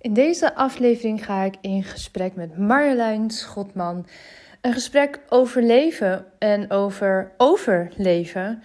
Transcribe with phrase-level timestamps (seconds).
[0.00, 4.06] In deze aflevering ga ik in gesprek met Marjolein Schotman.
[4.60, 8.62] Een gesprek over leven en over overleven.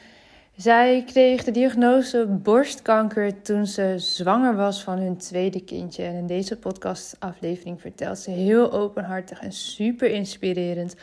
[0.55, 6.03] Zij kreeg de diagnose borstkanker toen ze zwanger was van hun tweede kindje.
[6.03, 10.95] En in deze podcastaflevering vertelt ze heel openhartig en super inspirerend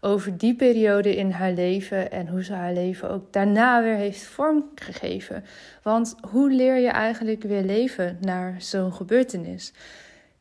[0.00, 4.22] over die periode in haar leven en hoe ze haar leven ook daarna weer heeft
[4.22, 5.44] vormgegeven.
[5.82, 9.72] Want hoe leer je eigenlijk weer leven naar zo'n gebeurtenis?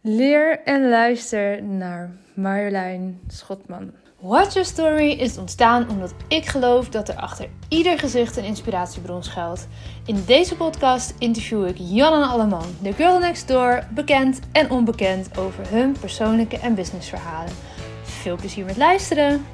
[0.02, 3.92] Leer en luister naar Marjolein Schotman.
[4.20, 9.24] Watch Your Story is ontstaan omdat ik geloof dat er achter ieder gezicht een inspiratiebron
[9.24, 9.68] schuilt.
[10.06, 15.70] In deze podcast interview ik Janne Alleman, de girl next door, bekend en onbekend over
[15.70, 17.54] hun persoonlijke en businessverhalen.
[18.26, 19.46] Veel plezier met luisteren!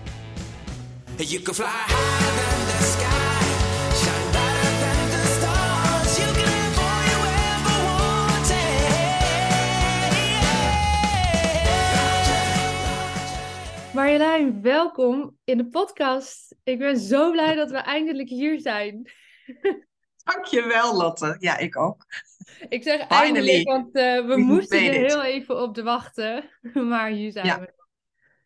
[1.17, 3.43] You can fly higher than the sky,
[4.01, 6.17] shine brighter than the stars.
[6.17, 7.19] You can have all you
[7.51, 8.53] ever wanted.
[13.93, 16.55] Marjolein, welkom in de podcast.
[16.63, 19.11] Ik ben zo blij dat we eindelijk hier zijn.
[20.23, 21.35] Dankjewel, Lotte.
[21.39, 22.05] Ja, ik ook.
[22.69, 23.23] Ik zeg Finally.
[23.23, 26.49] eindelijk, want uh, we moesten er heel even op te wachten.
[26.89, 27.59] Maar hier zijn ja.
[27.59, 27.79] we.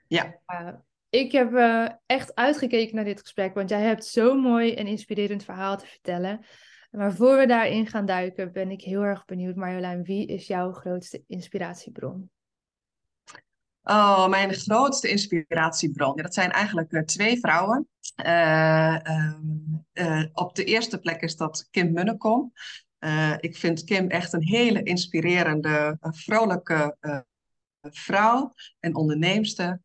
[0.08, 0.40] Ja.
[0.48, 0.74] Uh,
[1.10, 5.44] ik heb uh, echt uitgekeken naar dit gesprek, want jij hebt zo'n mooi en inspirerend
[5.44, 6.46] verhaal te vertellen.
[6.92, 10.72] Maar voor we daarin gaan duiken, ben ik heel erg benieuwd, Marjolein, wie is jouw
[10.72, 12.30] grootste inspiratiebron?
[13.84, 16.14] Oh, mijn grootste inspiratiebron.
[16.16, 17.88] Ja, dat zijn eigenlijk uh, twee vrouwen.
[18.26, 18.98] Uh,
[20.34, 22.54] op de eerste plek is dat Kim Munnekom.
[23.40, 26.98] ik vind Kim echt een hele inspirerende, vrolijke
[27.82, 29.82] vrouw en onderneemster.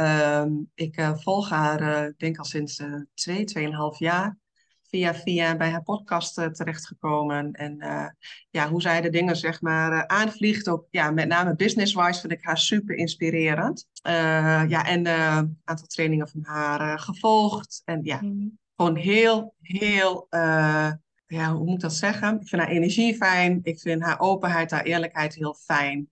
[0.00, 4.36] Um, ik uh, volg haar, uh, denk al sinds uh, twee, tweeënhalf jaar.
[4.82, 7.52] Via, via bij haar podcast terechtgekomen.
[7.52, 7.76] En
[8.50, 10.68] ja, hoe zij de dingen zeg maar aanvliegt.
[10.68, 13.86] Ook ja, met name business-wise vind ik haar super inspirerend.
[14.68, 17.82] ja, en een aantal trainingen van haar gevolgd.
[17.84, 18.58] En ja, mm.
[18.76, 20.26] gewoon heel, heel
[21.26, 22.40] ja, hoe moet ik dat zeggen?
[22.40, 23.60] Ik vind haar energie fijn.
[23.62, 26.08] Ik vind haar openheid, haar eerlijkheid heel fijn.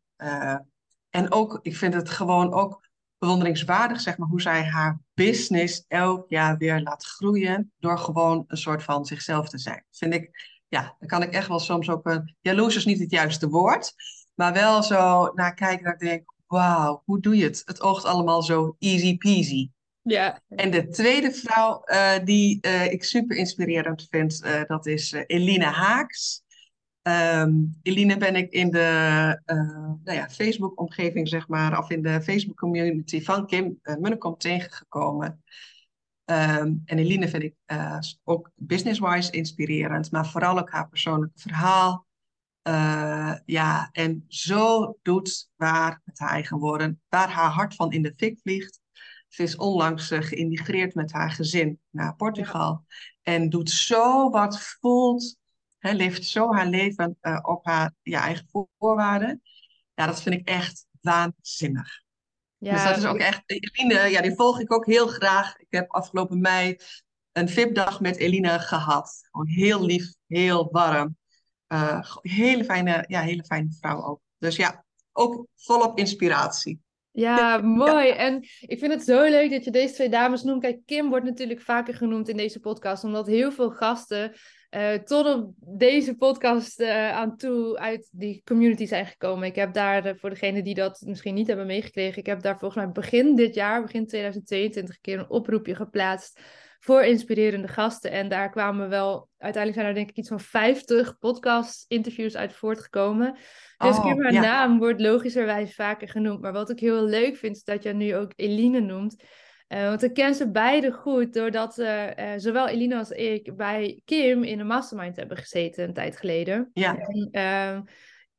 [1.11, 2.86] en ook, ik vind het gewoon ook
[3.19, 8.57] bewonderingswaardig, zeg maar, hoe zij haar business elk jaar weer laat groeien door gewoon een
[8.57, 9.85] soort van zichzelf te zijn.
[9.91, 10.31] Vind ik,
[10.69, 13.95] ja, dan kan ik echt wel soms ook een, jaloers is niet het juiste woord,
[14.35, 17.63] maar wel zo naar kijken dat ik denk, wauw, hoe doe je het?
[17.65, 19.71] Het oogt allemaal zo easy peasy.
[20.03, 20.41] Ja.
[20.49, 25.65] En de tweede vrouw uh, die uh, ik super inspirerend vind, uh, dat is Eline
[25.65, 26.43] Haaks.
[27.09, 29.57] Um, Eline ben ik in de uh,
[30.05, 35.43] nou ja, Facebook-omgeving, zeg maar, of in de Facebook-community van Kim uh, Munnekom tegengekomen.
[36.25, 42.07] Um, en Eline vind ik uh, ook business-wise inspirerend, maar vooral ook haar persoonlijke verhaal.
[43.45, 48.15] ja, en zo doet waar, met haar eigen woorden, waar haar hart van in de
[48.17, 48.81] fik vliegt.
[49.29, 52.85] Ze is onlangs geïmigreerd met haar gezin naar Portugal.
[53.23, 55.37] En doet zo wat voelt
[55.87, 58.49] He, leeft zo haar leven uh, op haar ja, eigen
[58.79, 59.43] voorwaarden.
[59.95, 62.03] Ja, dat vind ik echt waanzinnig.
[62.59, 63.43] Ja, dus dat is ook echt.
[63.47, 65.57] Eline, ja, die volg ik ook heel graag.
[65.59, 66.77] Ik heb afgelopen mei
[67.33, 69.19] een VIP-dag met Eline gehad.
[69.31, 71.17] Gewoon heel lief, heel warm.
[71.69, 74.21] Uh, hele, fijne, ja, hele fijne vrouw ook.
[74.39, 76.81] Dus ja, ook volop inspiratie.
[77.11, 78.09] Ja, mooi.
[78.09, 80.63] En ik vind het zo leuk dat je deze twee dames noemt.
[80.63, 84.33] Kijk, Kim wordt natuurlijk vaker genoemd in deze podcast, omdat heel veel gasten
[84.77, 89.49] uh, tot op deze podcast uh, aan toe uit die community zijn gekomen.
[89.49, 92.59] Ik heb daar, uh, voor degenen die dat misschien niet hebben meegekregen, ik heb daar
[92.59, 96.41] volgens mij begin dit jaar, begin 2022, een keer een oproepje geplaatst
[96.79, 98.11] voor inspirerende gasten.
[98.11, 103.37] En daar kwamen wel, uiteindelijk zijn er denk ik iets van 50 podcast-interviews uit voortgekomen.
[103.79, 104.41] Dus oh, haar ja.
[104.41, 106.41] naam wordt logischerwijs vaker genoemd.
[106.41, 109.23] Maar wat ik heel leuk vind, is dat je nu ook Eline noemt.
[109.69, 114.01] Uh, want ik ken ze beide goed, doordat uh, uh, zowel Eline als ik bij
[114.05, 116.71] Kim in een mastermind hebben gezeten een tijd geleden.
[116.73, 116.97] Ja.
[116.97, 117.81] En, ehm,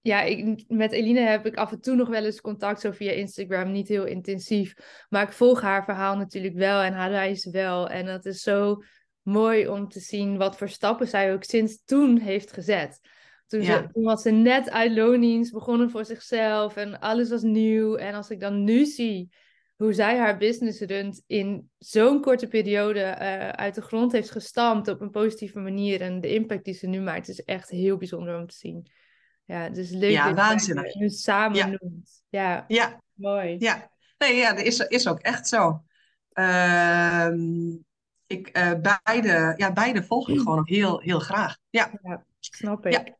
[0.01, 3.11] ja, ik, met Eline heb ik af en toe nog wel eens contact, zo via
[3.11, 4.73] Instagram, niet heel intensief.
[5.09, 7.89] Maar ik volg haar verhaal natuurlijk wel en haar reis wel.
[7.89, 8.83] En dat is zo
[9.21, 12.99] mooi om te zien wat voor stappen zij ook sinds toen heeft gezet.
[13.47, 13.77] Toen, ja.
[13.77, 17.95] ze, toen was ze net uit loondienst, begonnen voor zichzelf en alles was nieuw.
[17.95, 19.29] En als ik dan nu zie
[19.77, 24.87] hoe zij haar business runt in zo'n korte periode uh, uit de grond heeft gestampt
[24.87, 26.01] op een positieve manier.
[26.01, 28.91] En de impact die ze nu maakt is echt heel bijzonder om te zien.
[29.45, 30.93] Ja, het is leuk ja, dat waanzinnig.
[30.93, 31.65] je nu samen Ja.
[31.67, 32.23] noemt.
[32.29, 33.55] Ja, Ja, mooi.
[33.59, 33.91] ja.
[34.17, 35.83] Nee, ja, dat is, is ook echt zo.
[36.33, 37.69] Ehm,
[38.27, 38.71] ik, eh,
[39.03, 41.57] beide, ja, beide volg ik gewoon heel, heel graag.
[41.69, 43.13] Ja, Ja, snap ik.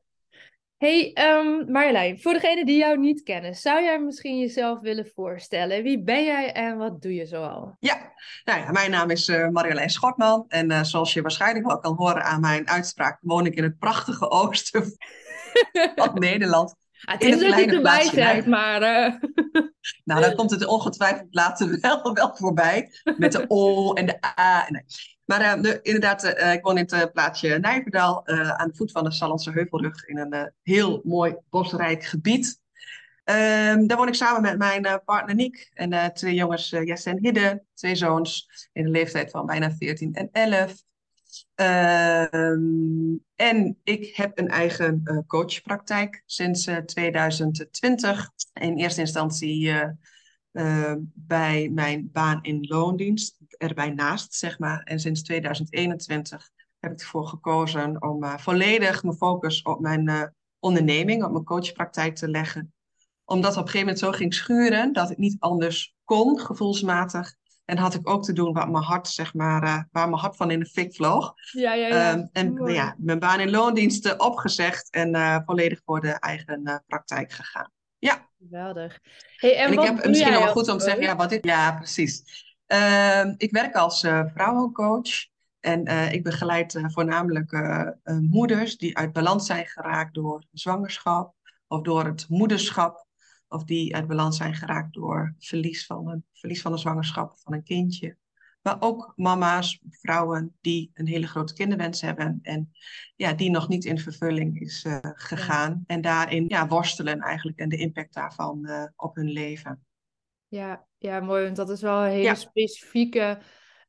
[0.78, 5.84] Hey um, Marjolein, voor degenen die jou niet kennen, zou jij misschien jezelf willen voorstellen?
[5.84, 7.76] Wie ben jij en wat doe je zoal?
[7.80, 8.14] Ja,
[8.44, 11.96] nou ja mijn naam is uh, Marjolein Schotman en uh, zoals je waarschijnlijk wel kan
[11.96, 14.98] horen aan mijn uitspraak, woon ik in het prachtige oosten
[15.96, 16.76] van Nederland.
[17.06, 18.82] Ah, het is dat je erbij zegt, maar...
[18.82, 19.14] Uh...
[20.04, 22.92] Nou, dan komt het ongetwijfeld later wel, wel voorbij.
[23.18, 24.68] Met de O en de A.
[24.68, 24.86] En
[25.28, 29.04] maar uh, de, inderdaad, uh, ik woon in het plaatsje Nijverdal, aan de voet van
[29.04, 32.60] de Sallandse Heuvelrug, in een heel mooi bosrijk gebied.
[33.26, 37.64] Um, daar woon ik samen met mijn partner Niek en twee jongens, Jesse en Hidde,
[37.74, 40.74] twee zoons in de leeftijd van bijna 14 en 11.
[41.56, 42.60] Ehm,
[43.36, 48.30] en ik heb een eigen uh, coachpraktijk sinds 2020.
[48.54, 49.74] In eerste instantie
[51.14, 54.84] bij mijn baan in loondienst erbij naast, zeg maar.
[54.84, 56.50] En sinds 2021
[56.80, 60.24] heb ik ervoor gekozen om uh, volledig mijn focus op mijn uh,
[60.60, 62.74] onderneming, op mijn coachpraktijk te leggen.
[63.26, 67.36] Omdat het op een gegeven moment zo ging schuren dat ik niet anders kon, gevoelsmatig.
[67.66, 70.36] En had ik ook te doen wat mijn hart, zeg maar, uh, waar mijn hart
[70.36, 71.34] van in de fik vloog.
[71.52, 72.14] Ja, ja, ja.
[72.14, 77.72] Um, en ja, mijn baan in loondiensten opgezegd en volledig voor de eigen praktijk gegaan.
[78.00, 78.30] Ja.
[78.38, 79.00] Geweldig.
[79.36, 81.46] Hey, en, en ik heb misschien nog wel goed om te zeggen, ja, wat dit,
[81.46, 82.46] ja, precies.
[82.68, 85.28] Uh, ik werk als uh, vrouwencoach
[85.60, 87.52] en uh, ik begeleid uh, voornamelijk
[88.04, 91.36] moeders die uit balans zijn geraakt door zwangerschap
[91.68, 93.08] of door het moederschap
[93.48, 97.54] of die uit balans zijn geraakt door verlies van een, verlies van een zwangerschap van
[97.54, 98.18] een kindje.
[98.62, 102.72] Maar ook mama's, vrouwen die een hele grote kinderwens hebben en
[103.16, 105.72] ja, die nog niet in vervulling is gegaan.
[105.72, 105.84] Ja.
[105.86, 109.86] En daarin ja, worstelen eigenlijk en de impact daarvan op hun leven.
[110.48, 111.44] Ja, ja, mooi.
[111.44, 113.38] Want dat is wel een hele specifieke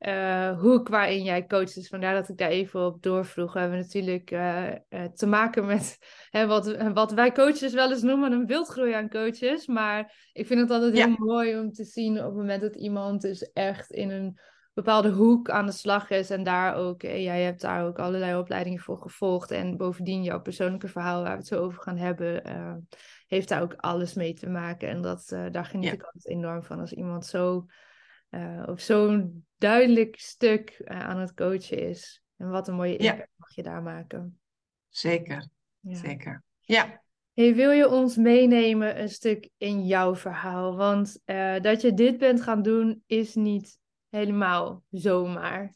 [0.00, 1.74] uh, hoek waarin jij coacht.
[1.74, 3.52] Dus vandaar dat ik daar even op doorvroeg.
[3.52, 5.98] We hebben natuurlijk uh, uh, te maken met
[6.30, 9.66] hè, wat, wat wij coaches wel eens noemen een wildgroei aan coaches.
[9.66, 13.20] Maar ik vind het altijd heel mooi om te zien op het moment dat iemand
[13.20, 14.38] dus echt in een
[14.74, 16.30] bepaalde hoek aan de slag is.
[16.30, 19.50] En daar ook, jij hebt daar ook allerlei opleidingen voor gevolgd.
[19.50, 22.42] En bovendien jouw persoonlijke verhaal waar we het zo over gaan hebben
[23.28, 24.88] heeft daar ook alles mee te maken.
[24.88, 27.66] En dat, uh, daar geniet ik altijd enorm van als iemand zo
[28.30, 32.22] uh, op zo'n duidelijk stuk uh, aan het coachen is.
[32.36, 33.26] En wat een mooie impact ja.
[33.36, 34.40] mag je daar maken.
[34.88, 35.48] Zeker,
[35.80, 35.96] ja.
[35.96, 36.42] zeker.
[36.60, 37.02] Ja.
[37.32, 40.76] Hey, wil je ons meenemen een stuk in jouw verhaal?
[40.76, 41.20] Want
[41.62, 43.78] dat je dit bent gaan doen is niet
[44.08, 45.74] helemaal zomaar.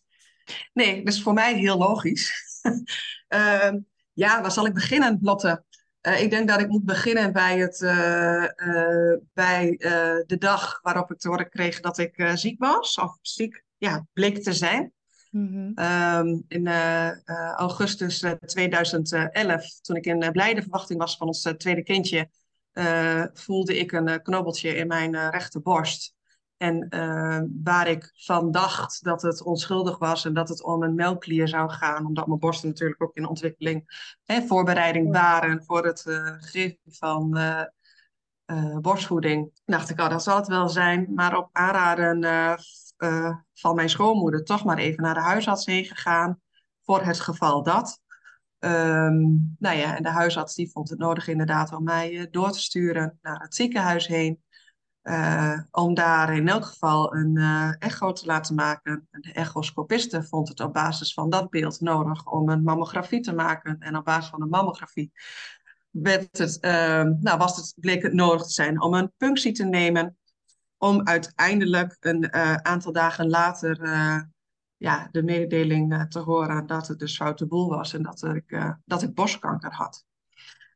[0.73, 2.33] Nee, dat is voor mij heel logisch.
[3.29, 3.79] Ehm,
[4.13, 5.65] ja, waar zal ik beginnen, Lotte?
[6.03, 9.75] Uh, ik denk dat ik moet beginnen bij, het, uh, uh, bij
[10.27, 14.43] de dag waarop ik te horen kreeg dat ik ziek was, of ziek ja, bleek
[14.43, 14.93] te zijn.
[15.31, 15.79] Mm-hmm.
[15.79, 16.69] Um, in
[17.57, 22.29] augustus 2011, toen ik in blijde verwachting was van ons tweede kindje,
[23.33, 26.15] voelde ik een knobbeltje in mijn rechterborst.
[26.63, 30.95] En uh, waar ik van dacht dat het onschuldig was en dat het om een
[30.95, 33.85] melkklier zou gaan, omdat mijn borsten natuurlijk ook in ontwikkeling
[34.25, 37.39] en voorbereiding waren voor het uh, geven van
[38.47, 41.13] uh, borstvoeding, dacht ik, oh, dat zal het wel zijn.
[41.15, 42.59] Maar op aanraden
[43.55, 46.41] van mijn schoonmoeder toch maar even naar de huisarts heen gegaan
[46.83, 48.01] voor het geval dat.
[48.59, 52.61] Um, nou ja, en de huisarts die vond het nodig inderdaad om mij door te
[52.61, 54.43] sturen naar het ziekenhuis heen.
[55.03, 59.09] Uh, om daar in elk geval een uh, echo te laten maken.
[59.11, 63.79] De echoscopiste vond het op basis van dat beeld nodig om een mammografie te maken.
[63.79, 65.13] En op basis van de mammografie
[65.91, 69.65] werd het, uh, nou was het, bleek het nodig te zijn om een punctie te
[69.65, 70.17] nemen.
[70.79, 73.81] Om uiteindelijk een eh, aantal dagen later
[74.77, 79.03] ja, de mededeling te horen dat het dus foute boel was en dat ik, dat
[79.03, 80.05] ik borstkanker had.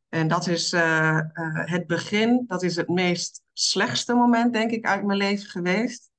[0.09, 0.71] En dat is
[1.51, 6.11] het begin, dat is het meest slechtste moment, denk ik, uit mijn leven geweest.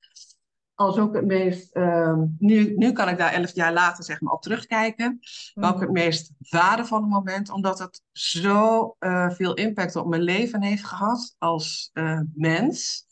[0.74, 4.32] Als ook het meest, uh, nu, nu kan ik daar elf jaar later zeg maar
[4.32, 5.18] op terugkijken.
[5.54, 10.62] Maar ook het meest waardevolle moment, omdat het zo uh, veel impact op mijn leven
[10.62, 11.90] heeft gehad als
[12.34, 13.06] mens.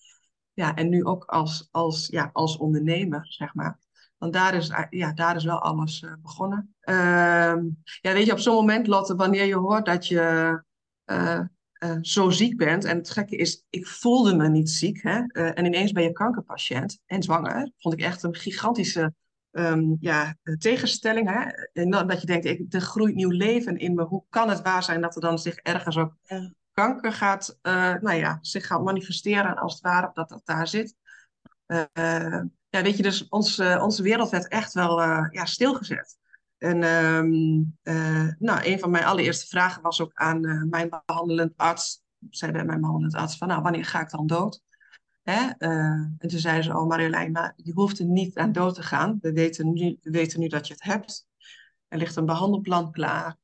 [0.52, 3.78] Ja, en nu ook als, als, ja, als ondernemer, zeg maar.
[4.18, 6.74] Want daar is, ja, daar is wel alles uh, begonnen.
[6.82, 7.54] Uh,
[8.00, 10.62] ja, weet je, op zo'n moment, Lotte, wanneer je hoort dat je
[11.04, 11.40] uh,
[11.78, 12.84] uh, zo ziek bent.
[12.84, 15.02] En het gekke is, ik voelde me niet ziek.
[15.02, 15.18] Hè?
[15.18, 17.70] Uh, en ineens ben je kankerpatiënt en zwanger.
[17.78, 19.14] Vond ik echt een gigantische
[19.50, 21.28] um, ja, tegenstelling.
[21.30, 21.50] Hè?
[21.72, 24.04] En dan, dat je denkt, ik, er groeit nieuw leven in me.
[24.04, 26.14] Hoe kan het waar zijn dat er dan zich ergens ook
[26.72, 30.94] kanker gaat, nou ja, zich gaat manifesteren als het ware, dat dat daar zit.
[32.68, 36.16] ja, weet je, dus ons, onze wereld werd echt wel ja, stilgezet.
[36.58, 41.52] En ehm, eh, nou, een van mijn allereerste vragen was ook aan uh, mijn behandelend
[41.56, 42.02] arts.
[42.30, 44.62] Zei mijn behandelend arts van, nou, wanneer ga ik dan dood?
[45.22, 45.42] Hè?
[45.58, 45.70] Uh,
[46.18, 49.18] en toen zei ze, oh Marjolein, maar je hoeft er niet aan dood te gaan.
[49.20, 51.26] We weten nu, we weten nu dat je het hebt.
[51.88, 53.36] Er ligt een behandelplan klaar.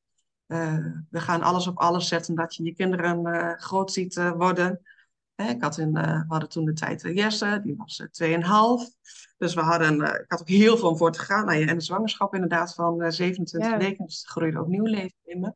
[1.09, 4.81] we gaan alles op alles zetten dat je je kinderen groot ziet worden.
[5.35, 8.33] Ik had in, we hadden toen de tijd Jesse, die was 2,5.
[9.37, 11.45] Dus we hadden, uh, ik had ook heel veel om voor te gaan.
[11.45, 13.77] Nou, ja, en de zwangerschap inderdaad van uh, 27 ja.
[13.77, 14.05] weken.
[14.05, 15.53] Dus groeide ook nieuw leven in me.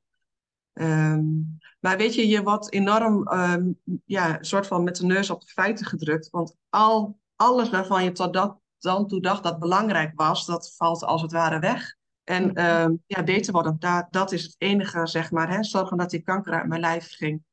[0.74, 5.30] Um, maar weet je, je wordt enorm, um, ja, een soort van met de neus
[5.30, 6.30] op de feiten gedrukt.
[6.30, 11.04] Want al, alles waarvan je tot dat, dan toe dacht dat belangrijk was, dat valt
[11.04, 11.96] als het ware weg.
[12.24, 15.50] En um, ja, beter worden, daar, dat is het enige, zeg maar.
[15.50, 17.44] Hè, zorgen dat die kanker uit mijn lijf ging.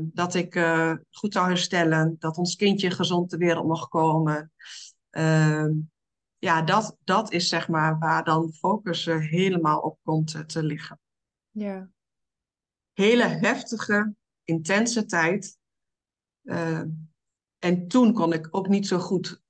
[0.00, 4.52] Dat ik uh, goed zou herstellen, dat ons kindje gezond ter wereld mocht komen.
[5.10, 5.72] Ehm,
[6.38, 11.00] ja, dat, dat is zeg maar waar dan focus helemaal op komt te liggen.
[11.50, 11.88] Ja.
[12.92, 15.58] Hele heftige, intense tijd.
[16.44, 16.88] Ehm,
[17.58, 19.42] en toen kon ik ook niet zo goed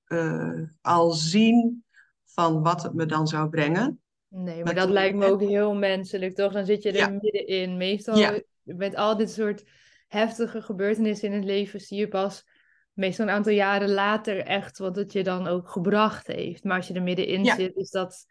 [0.81, 1.85] al zien
[2.25, 4.01] van wat het me dan zou brengen.
[4.29, 6.53] Nee, maar, dat lijkt me ook heel menselijk, toch?
[6.53, 7.77] Dan zit je er middenin.
[7.77, 9.65] Meestal met al dit soort
[10.09, 12.45] heftige gebeurtenissen in het leven zie je pas
[12.93, 16.65] meestal een aantal jaren later echt wat het je dan ook gebracht heeft.
[16.65, 18.27] Maar als je er middenin zit, is dat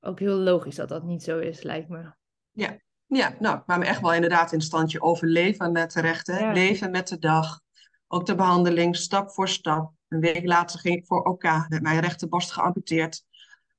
[0.00, 2.12] ook heel logisch dat dat niet zo is, lijkt me.
[2.50, 6.26] Ja, ja nou, ik kwam me echt wel inderdaad in standje overleven met terecht.
[6.26, 6.52] Hè?
[6.52, 7.60] Leven met de dag.
[8.08, 9.92] Ook de behandeling, stap voor stap.
[10.08, 13.24] Een week later ging ik voor OK, met mijn rechterborst geamputeerd.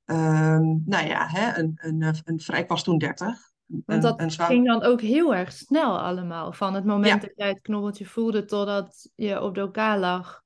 [0.06, 3.53] Um, nou ja, hè, een, een, een, een, ik was toen 30.
[3.86, 6.54] Want dat ging dan ook heel erg snel allemaal.
[6.54, 10.44] Van het moment dat jij het knobbeltje voelde totdat je op elkaar lag.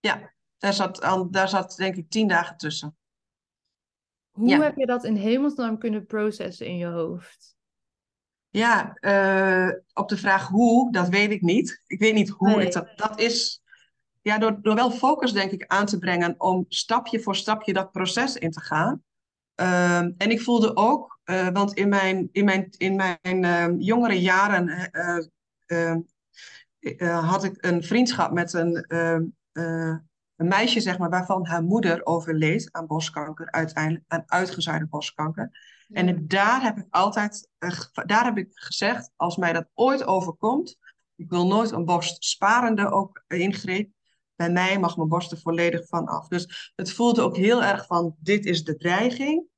[0.00, 2.96] Ja, daar zat, daar zat denk ik tien dagen tussen.
[4.30, 7.56] Hoe heb je dat in hemelsnaam kunnen processen in je hoofd?
[8.48, 11.82] Ja, uh, op de vraag hoe, dat weet ik niet.
[11.86, 12.66] Ik weet niet hoe nee.
[12.66, 12.92] ik dat...
[12.96, 13.62] Dat is
[14.22, 17.92] ja, door, door wel focus denk ik aan te brengen om stapje voor stapje dat
[17.92, 19.02] proces in te gaan.
[19.56, 24.20] Uh, en ik voelde ook uh, want in mijn, in mijn, in mijn uh, jongere
[24.20, 24.90] jaren
[25.66, 29.24] uh, had ik een vriendschap met een, ehm,
[30.36, 35.50] een meisje, zeg maar, waarvan haar moeder overleed aan borstkanker, uiteindelijk aan uitgezaaide borstkanker.
[35.86, 35.96] Ja.
[35.96, 37.48] En daar heb ik altijd,
[38.04, 40.78] daar heb ik gezegd, als mij dat ooit overkomt,
[41.20, 43.90] ik wil nooit een borstsparende ook ingreep.
[44.36, 46.28] Bij mij mag mijn borst er volledig van af.
[46.28, 49.49] Dus het voelde ook heel erg van, dit is de dreiging.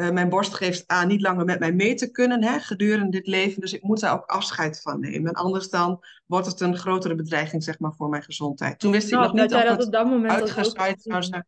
[0.00, 3.26] Uh, mijn borst geeft aan niet langer met mij mee te kunnen hè, gedurende dit
[3.26, 3.60] leven.
[3.60, 5.32] Dus ik moet daar ook afscheid van nemen.
[5.32, 8.78] Anders dan wordt het een grotere bedreiging zeg maar, voor mijn gezondheid.
[8.78, 11.46] Toen wist nou, ik nog niet of het op dat moment uitgezaaid zou zijn.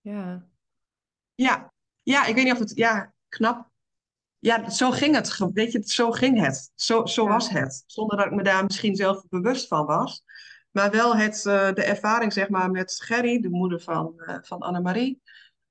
[0.00, 0.46] Ja.
[1.34, 1.72] ja.
[2.02, 2.72] Ja, ik weet niet of het...
[2.74, 3.70] Ja, knap.
[4.38, 5.38] Ja, zo ging het.
[5.52, 6.70] Weet je, zo ging het.
[6.74, 7.84] Zo, zo was het.
[7.86, 10.24] Zonder dat ik me daar misschien zelf bewust van was.
[10.70, 14.58] Maar wel het, uh, de ervaring zeg maar, met Gerry, de moeder van, uh, van
[14.58, 15.22] Annemarie.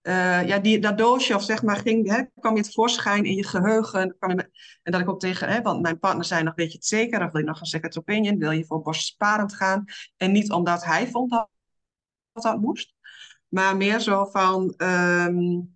[0.03, 3.47] Uh, ja, die, dat doosje, of zeg maar, ging, hè, kwam je tevoorschijn in je
[3.47, 4.15] geheugen.
[4.19, 4.49] Kwam je
[4.83, 7.25] en dat ik ook tegen, hè, want mijn partner zei nog, weet je het zeker?
[7.25, 8.37] Of wil je nog een second opinion?
[8.37, 9.83] Wil je voor borstsparend gaan?
[10.17, 11.49] En niet omdat hij vond dat
[12.31, 12.93] dat moest.
[13.47, 15.75] Maar meer zo van, um,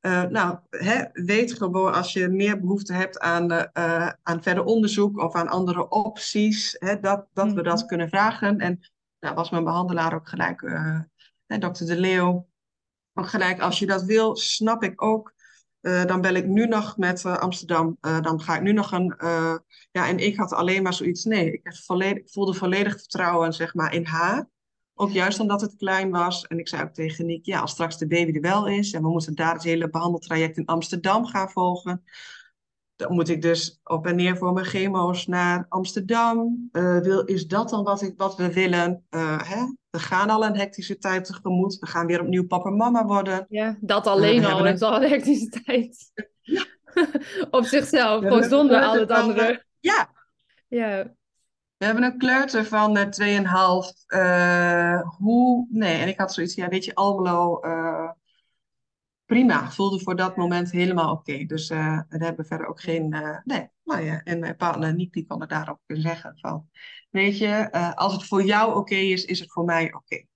[0.00, 5.18] uh, nou, hè, weet gewoon als je meer behoefte hebt aan, uh, aan verder onderzoek
[5.18, 7.86] of aan andere opties, hè, dat, dat we dat mhm.
[7.86, 8.58] kunnen vragen.
[8.58, 8.80] En
[9.20, 10.60] nou, was mijn behandelaar ook gelijk,
[11.46, 12.47] dokter De Leeuw
[13.26, 15.36] gelijk, als je dat wil, snap ik ook.
[15.80, 17.96] Uh, dan bel ik nu nog met uh, Amsterdam.
[18.00, 19.14] Uh, dan ga ik nu nog een.
[19.90, 21.24] ja, en ik had alleen maar zoiets.
[21.24, 24.48] Nee, ik, volledig, ik voelde volledig vertrouwen zeg maar, in haar.
[24.94, 26.46] Ook juist omdat het klein was.
[26.46, 28.92] En ik zei ook tegen Nick: ja, als straks de baby er wel is.
[28.92, 32.04] en we moeten daar het hele behandeltraject in Amsterdam gaan volgen.
[32.98, 36.68] Dan moet ik dus op en neer voor mijn chemo's naar Amsterdam.
[36.72, 39.04] wil, is dat dan wat, ik, wat we willen?
[39.44, 39.64] hè?
[39.90, 41.78] We gaan al een hectische tijd tegemoet.
[41.78, 43.46] We gaan weer opnieuw papa en mama worden.
[43.48, 46.12] Ja, dat alleen al is al een hectische tijd.
[46.40, 46.64] Ja.
[47.50, 49.64] Op zichzelf, gewoon zonder al het andere.
[49.80, 50.10] Ja.
[50.68, 51.12] ja.
[51.76, 54.06] We hebben een kleuter van uh, 2,5.
[54.08, 55.66] Uh, hoe?
[55.70, 57.60] Nee, en ik had zoiets, ja, weet je, Almelo,
[59.28, 59.70] prima.
[59.70, 61.44] Voelde voor dat moment helemaal oké.
[61.44, 63.68] Dus uh, we hebben verder ook geen, uh, nee.
[63.84, 66.68] Nou ja, en mijn partner Nick, die kon er daarop zeggen van,
[67.10, 69.96] Weet je, uh, als het voor jou oké is, is het voor mij oké.
[69.96, 70.28] Okay.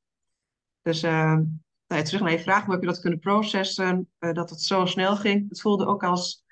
[0.83, 4.11] Dus nou, terug naar je vraag, hoe heb je dat kunnen processen?
[4.19, 5.49] Dat het zo snel ging.
[5.49, 6.45] Het voelde ook als,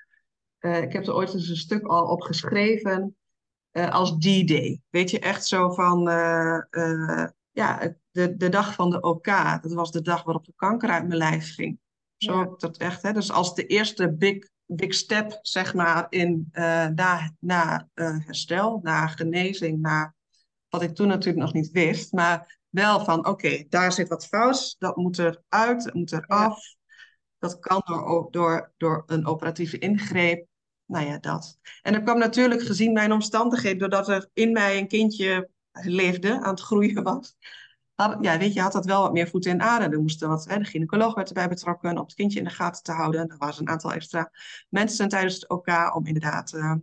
[0.59, 3.17] ik heb er ooit eens een stuk al op geschreven,
[3.71, 4.81] als D-Day.
[4.89, 6.01] Weet je, echt zo van,
[7.51, 9.25] ja, de, de dag van de OK,
[9.61, 11.79] dat was de dag waarop de kanker uit mijn lijf ging.
[12.23, 12.39] Zo Ja.
[12.39, 13.01] heb ik dat echt.
[13.01, 13.13] Hè?
[13.13, 18.79] Dus als de eerste big, big step, zeg maar, in, eh naar, naar eh, herstel,
[18.83, 20.15] naar genezing, naar
[20.69, 24.75] wat ik toen natuurlijk nog niet wist, maar wel van, oké, daar zit wat fout,
[24.79, 26.59] dat moet eruit, dat moet eraf.
[27.39, 30.45] Dat kan door, door, door een operatieve ingreep.
[30.85, 31.59] Nou ja, dat.
[31.81, 36.49] En dat kwam natuurlijk gezien mijn omstandigheden, doordat er in mij een kindje leefde, aan
[36.49, 37.35] het groeien was.
[38.21, 39.95] Ja, weet je, had dat wel wat meer voeten in aarde.
[39.95, 42.83] Er moesten wat, hè, de gynaecoloog werd erbij betrokken om het kindje in de gaten
[42.83, 43.29] te houden.
[43.29, 44.31] Er was een aantal extra
[44.69, 46.73] mensen tijdens het OK om inderdaad, uh,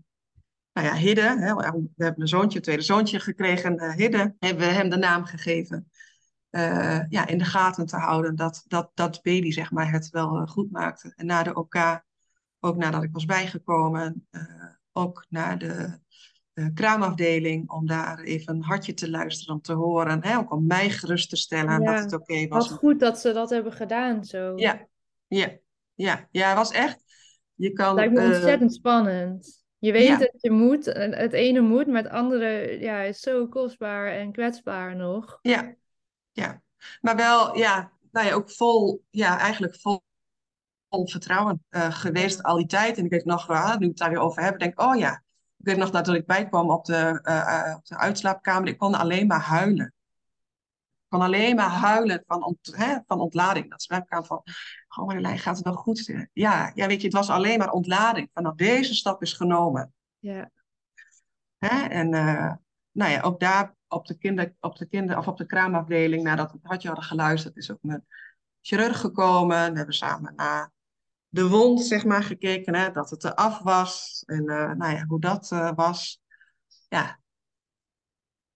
[0.72, 1.62] nou ja, Hidde, hè, we
[1.96, 3.94] hebben een zoontje, een tweede zoontje gekregen, uh,
[4.38, 5.90] hebben we hem de naam gegeven.
[6.50, 10.46] Uh, ja, in de gaten te houden dat, dat dat baby zeg maar, het wel
[10.46, 11.12] goed maakte.
[11.16, 12.02] En na de OK,
[12.60, 14.28] ook nadat ik was bijgekomen,
[14.92, 15.98] ook naar de
[16.74, 20.24] kraamafdeling, om daar even een hartje te luisteren, om te horen.
[20.24, 22.68] Hè, ook om mij gerust te stellen Ja, dat het oké okay was.
[22.68, 24.52] Wat goed dat ze dat hebben gedaan zo.
[24.56, 24.86] Ja,
[25.26, 25.58] ja,
[25.94, 26.28] ja.
[26.30, 27.06] ja, het was echt...
[27.54, 29.64] Je kan, Lijkt me eh, ontzettend spannend.
[29.78, 30.16] Je weet ja.
[30.16, 34.96] dat je moet, het ene moet, maar het andere ja, is zo kostbaar en kwetsbaar
[34.96, 35.38] nog.
[35.42, 35.74] Ja,
[36.32, 36.62] ja.
[37.00, 40.02] Maar wel, ja, nou ja, ook vol, ja, eigenlijk vol,
[40.88, 42.98] vol vertrouwen uh, geweest al die tijd.
[42.98, 45.22] En ik weet nog, nu we het daar weer over hebben, denk ik, oh ja.
[45.58, 48.68] Ik weet nog dat ik bijkwam op de, uh, op de uitslaapkamer.
[48.68, 49.86] Ik kon alleen maar huilen.
[49.86, 53.70] Ik kon alleen maar huilen van, ont, hè, van ontlading.
[53.70, 54.42] Dat zwemkamer van,
[54.96, 56.26] oh Marjolein, gaat het wel goed?
[56.32, 58.30] Ja, ja, weet je, het was alleen maar ontlading.
[58.32, 59.92] Van dat deze stap is genomen.
[60.18, 60.50] Ja.
[61.58, 61.86] Hè?
[61.86, 62.52] En uh,
[62.92, 66.50] nou ja, ook daar op de, kinder, op de kinder, of op de kraamafdeling, nadat
[66.50, 68.06] we het hartje hadden geluisterd, is ook mijn
[68.60, 69.70] chirurg gekomen.
[69.70, 70.70] We hebben samen naar
[71.28, 74.22] de wond, zeg maar, gekeken, hè, dat het eraf was.
[74.26, 76.20] En uh, nou ja, hoe dat uh, was.
[76.88, 77.20] Ja,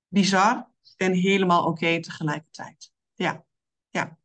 [0.09, 2.93] bizar en helemaal oké okay tegelijkertijd.
[3.15, 3.45] Ja,
[3.91, 4.19] ja.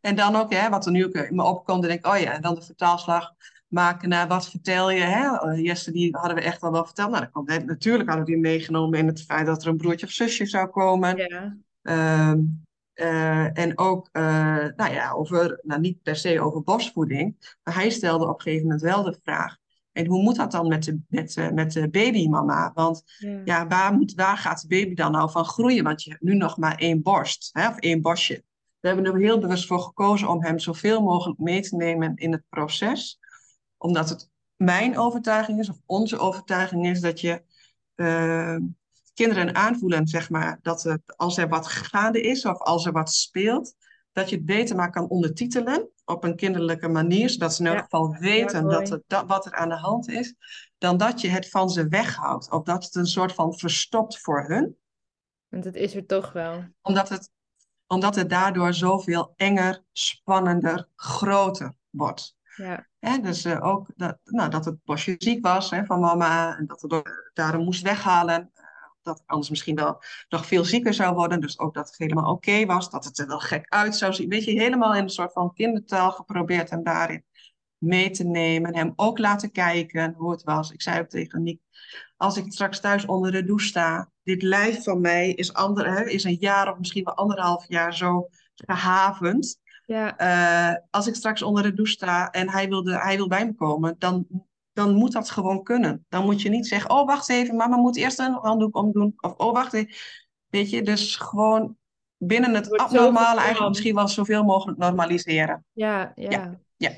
[0.00, 2.18] En dan ook, hè, wat er nu ook in me opkomt, dan denk ik, oh
[2.18, 3.32] ja, en dan de vertaalslag
[3.68, 5.00] maken naar wat vertel je.
[5.00, 5.50] Hè?
[5.52, 7.10] Jesse, die hadden we echt wel wel verteld.
[7.10, 10.06] Nou, dat komt, natuurlijk hadden we die meegenomen in het feit dat er een broertje
[10.06, 11.16] of zusje zou komen.
[11.16, 11.56] Ja.
[12.30, 12.66] Um,
[13.00, 14.22] uh, en ook, uh,
[14.76, 18.66] nou ja, over, nou niet per se over borstvoeding, maar hij stelde op een gegeven
[18.66, 19.56] moment wel de vraag.
[19.92, 22.70] En hoe moet dat dan met de, met, uh, met de babymama?
[22.74, 23.40] Want Ja.
[23.44, 25.84] ja, waar, moet, waar gaat de baby dan nou van groeien?
[25.84, 28.44] Want je hebt nu nog maar één borst, hè, of één borstje.
[28.80, 32.32] We hebben er heel bewust voor gekozen om hem zoveel mogelijk mee te nemen in
[32.32, 33.18] het proces.
[33.76, 37.42] Omdat het mijn overtuiging is, of onze overtuiging is, dat je
[37.96, 38.56] uh,
[39.18, 43.12] kinderen aanvoelen, zeg maar, dat het, als er wat gaande is of als er wat
[43.12, 43.74] speelt,
[44.12, 47.76] dat je het beter maar kan ondertitelen op een kinderlijke manier, zodat ze in elk
[47.76, 47.82] Ja.
[47.82, 50.34] geval weten Ja, dat het, dat, wat er aan de hand is,
[50.78, 52.50] dan dat je het van ze weghoudt.
[52.50, 54.76] Of dat het een soort van verstopt voor hun
[55.48, 56.64] Want het is er toch wel.
[56.82, 57.30] omdat het,
[57.86, 62.36] omdat het daardoor zoveel enger, spannender, groter wordt.
[62.54, 62.86] Ja.
[62.98, 66.66] Hè, dus eh, ook dat, nou, dat het bosje ziek was hè, van mama en
[66.66, 68.52] dat het daarom moest weghalen.
[69.02, 71.40] Dat anders misschien wel nog veel zieker zou worden.
[71.40, 72.90] Dus ook dat het helemaal oké was.
[72.90, 74.28] Dat het er wel gek uit zou zien.
[74.28, 77.24] Weet je, helemaal in een soort van kindertaal geprobeerd hem daarin
[77.78, 78.76] mee te nemen.
[78.76, 80.70] Hem ook laten kijken hoe het was.
[80.70, 81.60] Ik zei ook tegen Niek,
[82.16, 84.10] als ik straks thuis onder de douche sta.
[84.22, 87.94] Dit lijf van mij is, ander, hè, is een jaar of misschien wel anderhalf jaar
[87.94, 89.60] zo gehavend.
[89.86, 90.16] Ja.
[90.16, 93.54] Eh, als ik straks onder de douche sta en hij, wilde, hij wil bij me
[93.54, 94.26] komen, dan,
[94.78, 96.06] dan moet dat gewoon kunnen.
[96.08, 99.14] Dan moet je niet zeggen, oh wacht even, mama moet eerst een handdoek omdoen.
[99.20, 99.94] Of oh wacht even.
[100.48, 101.76] Weet je, dus gewoon
[102.16, 105.64] binnen het wordt abnormale eigenlijk misschien wel zoveel mogelijk normaliseren.
[105.72, 106.30] Ja, ja.
[106.30, 106.90] Ja, ja.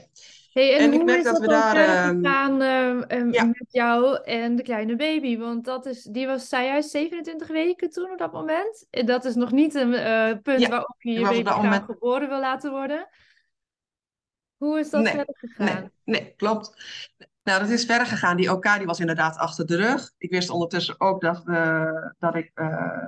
[0.53, 3.45] Hey, en, En ik merk is dat dat we daar, ehm, gegaan eh, eh, ja.
[3.45, 5.39] met jou en de kleine baby?
[5.39, 8.87] Want dat is, die was, zei jij, 27 weken toen op dat moment?
[8.91, 12.29] En Dat is nog niet een eh, punt Ja, waarop je je baby moment- geboren
[12.29, 13.09] wil laten worden.
[14.57, 15.91] Hoe is dat Nee, verder gegaan?
[16.05, 16.75] Nee, nee, klopt.
[17.43, 18.37] Nou, dat is verder gegaan.
[18.37, 20.11] Die OK die was inderdaad achter de rug.
[20.19, 23.05] Ik wist ondertussen ook dat, we, dat ik eh,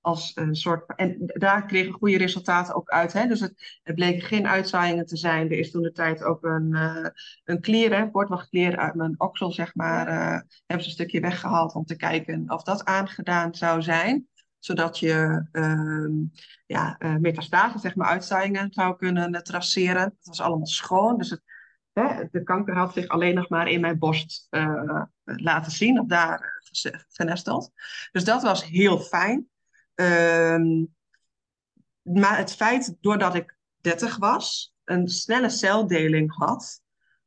[0.00, 0.94] als een soort...
[0.96, 3.12] En daar kregen goede resultaten ook uit.
[3.12, 3.26] Hè?
[3.26, 5.50] Dus het, het bleken geen uitzaaiingen te zijn.
[5.50, 7.06] Er is toen de tijd ook een, eh
[7.44, 10.06] een klier, hè, uit mijn oksel, zeg maar.
[10.06, 14.28] eh, hebben ze een stukje weggehaald om te kijken of dat aangedaan zou zijn.
[14.58, 16.12] Zodat je ehm,
[16.66, 20.02] ja, eh metastase, zeg maar, uitzaaiingen zou kunnen eh, traceren.
[20.02, 21.18] Het was allemaal schoon.
[21.18, 21.42] Dus het,
[21.98, 26.06] hè, de kanker had zich alleen nog maar in mijn borst eh, laten zien, of
[26.06, 27.70] daar eh, genesteld.
[28.12, 29.48] Dus dat was heel fijn.
[29.94, 30.84] Ehm,
[32.02, 36.82] maar het feit, doordat ik 30 was, een snelle celdeling had,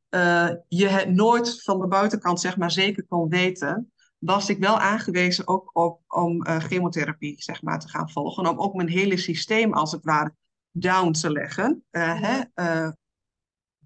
[0.08, 4.78] eh, je het nooit van de buitenkant zeg maar zeker kon weten, was ik wel
[4.78, 8.48] aangewezen ook op, om chemotherapie zeg maar, te gaan volgen.
[8.48, 10.34] Om ook mijn hele systeem als het ware
[10.70, 11.84] down te leggen.
[11.90, 12.40] Hè,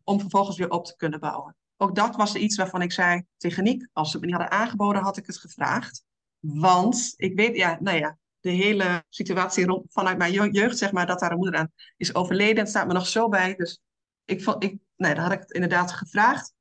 [0.06, 1.56] om vervolgens weer op te kunnen bouwen.
[1.76, 5.02] Ook dat was iets waarvan ik zei tegen Niek, als ze me niet hadden aangeboden,
[5.02, 6.04] had ik het gevraagd.
[6.40, 11.06] Want ik weet, ja, nou ja, de hele situatie rond, vanuit mijn jeugd, zeg maar,
[11.06, 12.58] dat een moeder aan is overleden.
[12.58, 13.54] Het staat me nog zo bij.
[13.54, 13.80] Dus
[14.24, 16.54] ik vond, ik, nee, daar had ik het inderdaad gevraagd.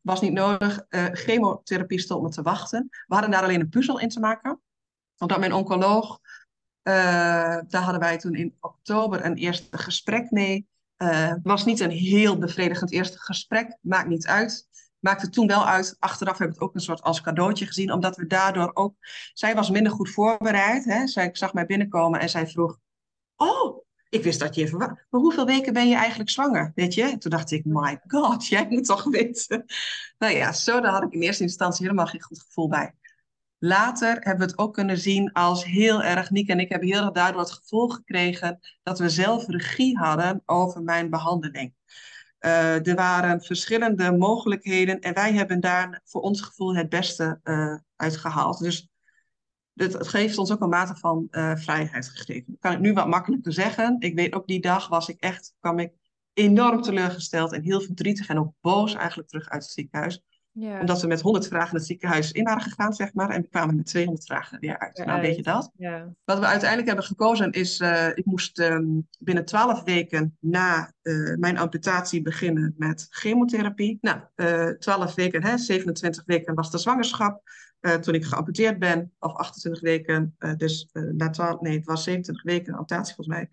[0.00, 0.84] Was niet nodig.
[0.88, 2.88] Uh, chemotherapie stond me te wachten.
[2.90, 4.60] We hadden daar alleen een puzzel in te maken.
[5.18, 6.18] Omdat mijn oncoloog,
[6.82, 6.94] uh,
[7.68, 10.66] daar hadden wij toen in oktober een eerste gesprek mee.
[10.98, 14.68] Uh, was niet een heel bevredigend eerste gesprek, maakt niet uit.
[14.98, 15.96] Maakte toen wel uit.
[15.98, 18.94] Achteraf heb ik het ook een soort als cadeautje gezien, omdat we daardoor ook.
[19.32, 20.84] Zij was minder goed voorbereid.
[20.84, 21.06] Hè?
[21.06, 22.78] Zij zag mij binnenkomen en zij vroeg:
[23.36, 24.78] Oh, ik wist dat je even.
[24.78, 26.72] Maar hoeveel weken ben je eigenlijk zwanger?
[26.74, 27.18] Weet je?
[27.18, 29.64] Toen dacht ik: My God, jij moet toch weten.
[30.18, 32.94] Nou ja, zo daar had ik in eerste instantie helemaal geen goed gevoel bij.
[33.58, 37.02] Later hebben we het ook kunnen zien als heel erg, Niek en ik hebben heel
[37.02, 41.74] erg daardoor het gevoel gekregen dat we zelf regie hadden over mijn behandeling.
[42.40, 47.74] Uh, er waren verschillende mogelijkheden en wij hebben daar voor ons gevoel het beste uh,
[47.96, 48.58] uitgehaald.
[48.58, 48.88] Dus
[49.74, 52.56] het, geeft ons ook een mate van uh, vrijheid gegeven.
[52.60, 53.96] kan ik nu wat makkelijker zeggen.
[53.98, 55.92] Ik weet ook die dag was ik echt, kwam ik
[56.32, 60.22] enorm teleurgesteld en heel verdrietig en ook boos eigenlijk terug uit het ziekenhuis.
[60.52, 60.80] Ja.
[60.80, 63.30] Omdat we met 100 vragen het ziekenhuis in waren gegaan, zeg maar.
[63.30, 65.02] En we kwamen met 200 vragen weer uit.
[65.06, 65.70] nou, weet je dat?
[65.76, 66.14] Ja.
[66.24, 67.80] Wat we uiteindelijk hebben gekozen is...
[67.80, 73.98] Uh, ik moest um, binnen 12 weken na uh, mijn amputatie beginnen met chemotherapie.
[74.00, 77.42] Nou, uh, eh, 12 weken, hè, 27 weken was de zwangerschap.
[78.00, 82.74] toen ik geamputeerd ben, of 28 weken, dus na 12, nee, het was 27 weken
[82.74, 83.48] amputatie volgens mij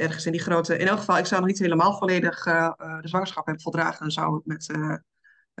[0.00, 0.76] ergens in die grote.
[0.76, 4.00] In elk geval, ik zou nog niet helemaal volledig uh, de zwangerschap hebben voldragen.
[4.00, 4.98] Dan zou ik met uh, eh,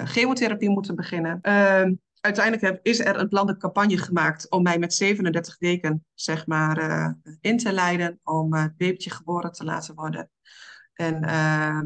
[0.06, 1.38] chemotherapie moeten beginnen.
[1.42, 6.46] Uh, uiteindelijk heb, is er een landelijke campagne gemaakt om mij met 37 weken zeg
[6.46, 7.10] maar, uh,
[7.40, 10.30] in te leiden om het babytje geboren te laten worden.
[10.92, 11.80] En uh,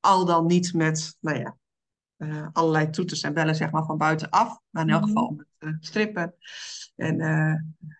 [0.00, 1.56] al dan niet met nou ja,
[2.16, 5.76] uh, allerlei toeters en bellen zeg maar, van buitenaf, maar in elk geval om het
[5.80, 6.34] strippen.
[6.96, 7.20] En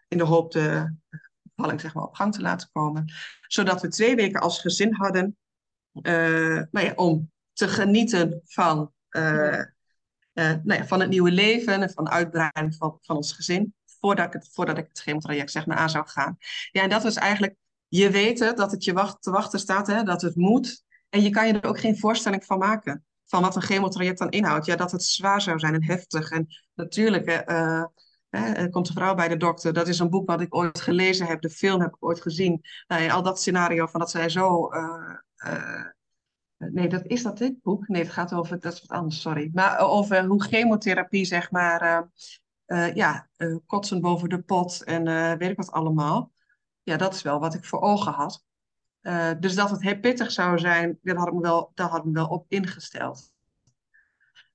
[0.09, 0.95] in de hoop de
[1.43, 3.13] bevalling zeg maar, op gang te laten komen.
[3.41, 5.37] Zodat we twee weken als gezin hadden
[6.71, 9.65] nou ja, om te genieten van uh,
[10.35, 13.75] nou ja, van het nieuwe leven en van de uitbreiding van, van ons gezin.
[14.01, 16.37] Voordat ik, het, voordat ik het chemotraject zeg maar aan zou gaan.
[16.71, 17.57] Ja, en dat was eigenlijk,
[17.89, 20.85] je weet het, dat het je wacht, te wachten staat, hè, dat het moet.
[21.09, 23.05] En je kan je er ook geen voorstelling van maken.
[23.27, 24.67] Van wat een chemotraject dan inhoudt.
[24.67, 26.31] Ja, dat het zwaar zou zijn en heftig.
[26.31, 27.85] En natuurlijk, uh,
[28.31, 29.73] er komt een vrouw bij de dokter.
[29.73, 31.41] Dat is een boek wat ik ooit gelezen heb.
[31.41, 32.61] De film heb ik ooit gezien.
[32.87, 35.87] Nou, al dat scenario van dat zij zo uh,
[36.69, 37.89] Nee, dat is dat dit boek?
[37.89, 39.51] Nee, het gaat over, dat is wat anders, sorry.
[39.53, 42.01] Maar over hoe chemotherapie, zeg maar, uh,
[42.67, 43.29] uh, ja,
[43.67, 45.05] kotsen boven de pot en
[45.39, 46.33] weet ik wat allemaal.
[46.83, 48.45] Ja, dat is wel wat ik voor ogen had.
[49.41, 53.33] dus dat het heel pittig zou zijn, daar had ik me wel op ingesteld.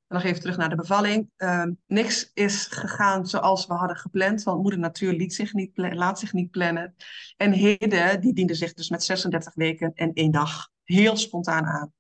[0.08, 1.30] En nog even terug naar de bevalling.
[1.36, 6.20] Ehm, niks is gegaan zoals we hadden gepland, want moeder natuur liet zich niet laat
[6.20, 6.96] zich niet plannen.
[7.38, 11.94] En Hede, die diende zich dus met 36 weken en één dag heel spontaan aan.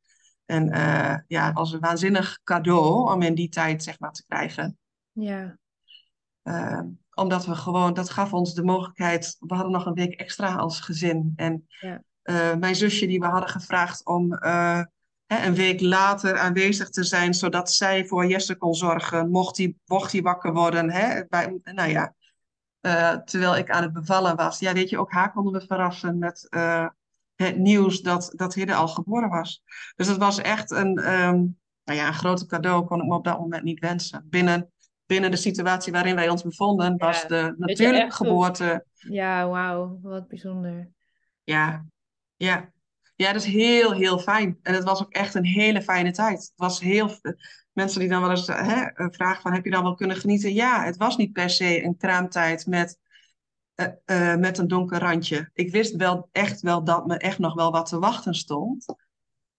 [0.45, 4.77] En uh, ja, als een waanzinnig cadeau om in die tijd zeg maar te krijgen.
[5.11, 5.57] Ja.
[6.43, 6.81] Uh,
[7.13, 10.79] omdat we gewoon, dat gaf ons de mogelijkheid, we hadden nog een week extra als
[10.79, 11.33] gezin.
[11.35, 12.01] En ja.
[12.23, 14.33] uh, mijn zusje die we hadden gevraagd om
[15.25, 19.75] hè, een week later aanwezig te zijn, zodat zij voor Jesse kon zorgen, mocht hij
[19.85, 20.91] mocht die wakker worden.
[20.91, 22.13] Hè, bij, nou ja,
[23.25, 24.59] terwijl ik aan het bevallen was.
[24.59, 26.47] Ja, weet je, ook haar konden we verrassen met
[27.35, 29.63] het nieuws dat, dat Hidde al geboren was.
[29.95, 33.23] Dus dat was echt een, um, nou ja, een grote cadeau, kon ik me op
[33.23, 34.25] dat moment niet wensen.
[34.29, 34.71] Binnen,
[35.05, 38.85] binnen de situatie waarin wij ons bevonden, was de natuurlijke geboorte.
[38.93, 40.89] Ja, wauw, wat bijzonder.
[41.43, 41.85] Ja,
[42.35, 42.73] ja.
[43.15, 44.59] Ja, dat is heel, heel fijn.
[44.61, 46.39] En het was ook echt een hele fijne tijd.
[46.39, 47.09] Het was heel...
[47.71, 50.53] Mensen die dan wel eens hè, vragen van, heb je dan wel kunnen genieten?
[50.53, 52.97] Ja, het was niet per se een kraamtijd met
[53.75, 55.49] uh, uh, met een donker randje.
[55.53, 58.85] Ik wist wel echt wel dat me echt nog wel wat te wachten stond.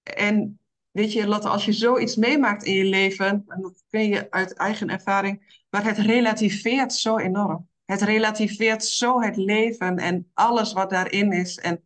[0.03, 4.31] En weet je, Lotte, als je zoiets meemaakt in je leven, en dat kun je
[4.31, 7.69] uit eigen ervaring, maar het relativeert zo enorm.
[7.85, 11.59] Het relativeert zo het leven en alles wat daarin is.
[11.59, 11.85] En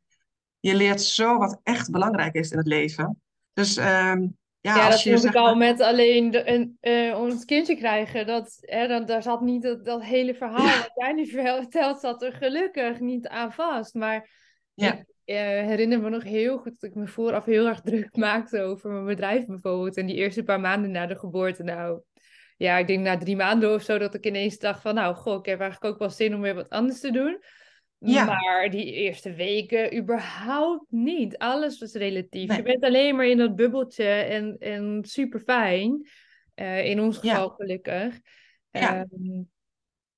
[0.60, 3.22] je leert zo wat echt belangrijk is in het leven.
[3.52, 7.76] Dus um, ja, ja dat vond ik al met alleen de, een, uh, ons kindje
[7.76, 8.26] krijgen.
[8.26, 12.22] Dat, hè, dan, daar zat niet dat, dat hele verhaal wat jij nu vertelt, zat
[12.22, 13.94] er gelukkig niet aan vast.
[13.94, 14.30] Maar
[14.74, 14.92] ja.
[14.92, 18.62] ik uh, herinner me nog heel goed dat ik me vooraf heel erg druk maakte
[18.62, 19.96] over mijn bedrijf bijvoorbeeld.
[19.96, 22.00] En die eerste paar maanden na de geboorte, nou...
[22.56, 24.94] Ja, ik denk na drie maanden of zo dat ik ineens dacht van...
[24.94, 27.38] Nou, goh, ik heb eigenlijk ook wel zin om weer wat anders te doen.
[28.02, 28.24] Ja.
[28.24, 31.38] Maar die eerste weken überhaupt niet.
[31.38, 32.48] Alles was relatief.
[32.48, 32.56] Nee.
[32.56, 36.08] Je bent alleen maar in dat bubbeltje en, en super fijn.
[36.54, 37.32] Eh, in ons Ja.
[37.34, 38.20] geval gelukkig.
[38.70, 38.96] Ja.
[38.96, 39.42] Ehm,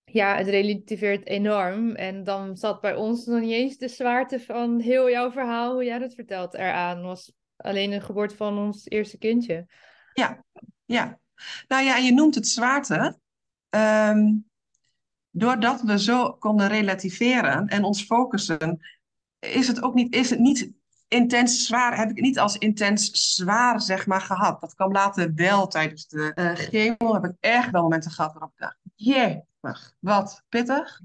[0.04, 1.94] ja, het relativeert enorm.
[1.94, 5.84] En dan zat bij ons nog niet eens de zwaarte van heel jouw verhaal, hoe
[5.84, 7.02] jij dat vertelt, eraan.
[7.02, 9.66] Was alleen de geboorte van ons eerste kindje.
[10.12, 10.44] Ja,
[10.84, 11.20] ja.
[11.68, 13.18] Nou ja, en je noemt het zwaarte.
[13.68, 14.34] Ehm,
[15.32, 18.80] doordat we zo konden relativeren en ons focussen,
[19.38, 20.72] is het ook niet, is het niet
[21.08, 24.60] intens zwaar, heb ik niet als intens zwaar, zeg maar, gehad.
[24.60, 28.52] Dat kwam later wel tijdens de eh chemo, heb ik echt wel momenten gehad waarop
[28.52, 29.42] ik dacht, jee,
[29.98, 31.00] wat pittig.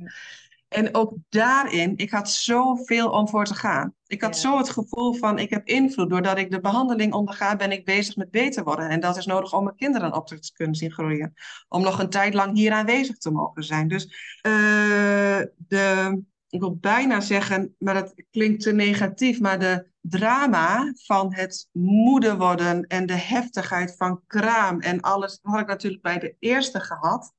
[0.67, 3.93] En ook daarin, ik had zoveel om voor te gaan.
[4.07, 4.41] Ik had Ja.
[4.41, 6.09] zo het gevoel van, ik heb invloed.
[6.09, 8.89] Doordat ik de behandeling onderga, ben ik bezig met beter worden.
[8.89, 11.33] En dat is nodig om mijn kinderen op te kunnen zien groeien.
[11.67, 13.87] Om nog een tijd lang hier aanwezig te mogen zijn.
[13.87, 14.05] Dus
[14.41, 21.33] eh, de, ik wil bijna zeggen, maar dat klinkt te negatief, maar de drama van
[21.33, 26.19] het moeder worden en de heftigheid van kraam en alles, dat had ik natuurlijk bij
[26.19, 27.33] de eerste gehad.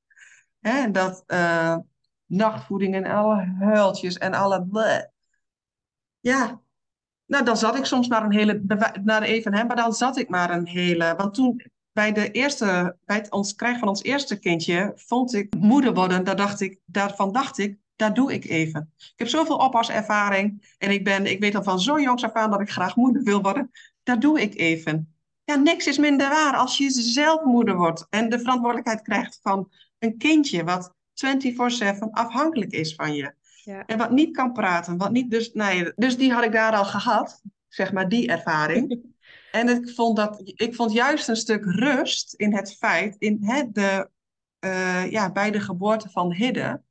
[0.61, 1.77] Hè, dat eh,
[2.29, 5.11] nachtvoeding en alle huiltjes en alle.
[6.21, 6.61] Ja,
[7.27, 8.63] nou dan zat ik soms maar een hele,
[9.05, 11.63] naar even, hè, maar dan zat ik maar een hele, want toen
[11.93, 16.25] bij de eerste, bij het ons krijgen van ons eerste kindje, vond ik moeder worden,
[16.25, 18.93] daar dacht ik, daarvan dacht ik, dat doe ik even.
[18.97, 22.51] Ik heb zoveel oppaservaring en ik ben, ik weet al van zo jongs af aan
[22.51, 23.71] dat ik graag moeder wil worden,
[24.03, 25.15] dat doe ik even.
[25.45, 29.73] Ja, niks is minder waar als je zelf moeder wordt en de verantwoordelijkheid krijgt van
[29.99, 33.35] een kindje wat 24/7 afhankelijk is van je.
[33.65, 33.87] Ja.
[33.87, 36.85] En wat niet kan praten, wat niet dus, nee, dus die had ik daar al
[36.85, 38.97] gehad, zeg maar die ervaring.
[39.51, 43.63] En ik vond dat, ik vond juist een stuk rust in het feit, in hè,
[43.73, 44.11] de,
[44.59, 46.83] eh, ja, bij de geboorte van Hidde,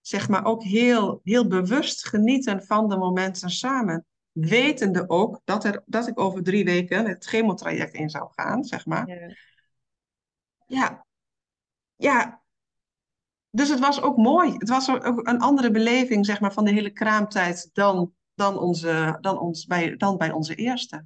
[0.00, 4.06] zeg maar ook heel, heel bewust genieten van de momenten samen.
[4.32, 8.86] Wetende ook dat, er, dat ik over drie weken het chemotraject in zou gaan, zeg
[8.86, 9.08] maar.
[9.08, 9.36] Ja.
[10.66, 11.06] Ja,
[11.96, 12.41] ja.
[13.54, 14.52] Dus het was ook mooi.
[14.58, 19.18] Het was ook een andere beleving, zeg maar, van de hele kraamtijd dan, dan, onze,
[19.20, 21.04] dan, ons, bij, dan bij onze eerste.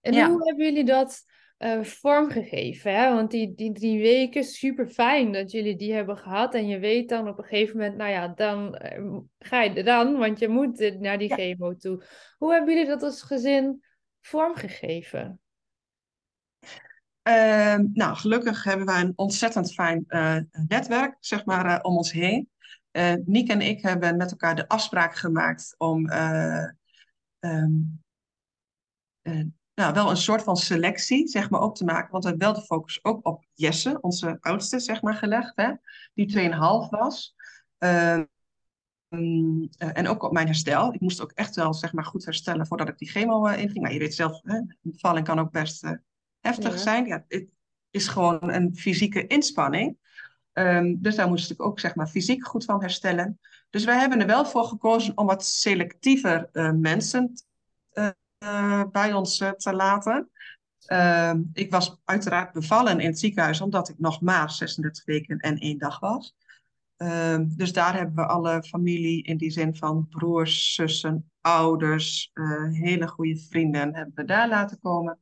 [0.00, 0.30] En Ja.
[0.30, 1.24] hoe hebben jullie dat
[1.56, 2.94] eh, vormgegeven?
[2.94, 3.14] Hè?
[3.14, 6.54] Want die, die drie weken, super fijn dat jullie die hebben gehad.
[6.54, 9.84] En je weet dan op een gegeven moment, nou ja, dan eh, ga je er
[9.84, 11.34] dan, want je moet naar die Ja.
[11.34, 12.04] chemo toe.
[12.38, 13.84] Hoe hebben jullie dat als gezin
[14.20, 15.40] vormgegeven?
[17.22, 20.36] Ehm, nou, gelukkig hebben wij een ontzettend fijn eh,
[20.68, 22.50] netwerk, zeg maar, eh, om ons heen.
[22.90, 26.64] Eh Niek en ik hebben met elkaar de afspraak gemaakt om eh,
[27.38, 27.70] ehm,
[29.22, 32.10] eh, nou, wel een soort van selectie, zeg maar, ook te maken.
[32.10, 35.72] Want we hebben wel de focus ook op Jesse, onze oudste, zeg maar, gelegd, hè,
[36.14, 37.34] die 2,5 was.
[37.78, 38.24] Ehm,
[39.78, 40.94] en ook op mijn herstel.
[40.94, 43.80] Ik moest ook echt wel zeg maar, goed herstellen voordat ik die chemo inging.
[43.80, 45.84] Maar je weet zelf, hè, bevalling kan ook best
[46.42, 46.78] heftig Ja.
[46.78, 47.06] zijn.
[47.06, 47.46] Ja, het
[47.90, 49.96] is gewoon een fysieke inspanning.
[50.52, 53.38] Ehm, dus daar moest ik ook zeg maar, fysiek goed van herstellen.
[53.70, 57.32] Dus wij hebben er wel voor gekozen om wat selectiever eh, mensen
[57.90, 60.30] eh, eh, bij ons te laten.
[60.86, 65.58] Ehm, ik was uiteraard bevallen in het ziekenhuis omdat ik nog maar 36 weken en
[65.58, 66.34] één dag was.
[66.96, 72.30] Ehm, dus daar hebben we alle familie in die zin van broers, zussen, ouders,
[72.70, 75.18] hele goede vrienden hebben we daar laten komen.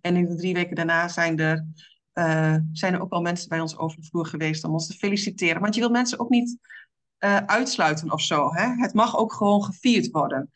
[0.00, 1.66] En in de drie weken daarna zijn er,
[2.12, 4.96] eh, zijn er ook wel mensen bij ons over de vloer geweest om ons te
[4.96, 5.60] feliciteren.
[5.60, 6.58] Want je wil mensen ook niet
[7.18, 8.54] eh, uitsluiten of zo.
[8.54, 8.66] Hè?
[8.66, 10.50] Het mag ook gewoon gevierd worden.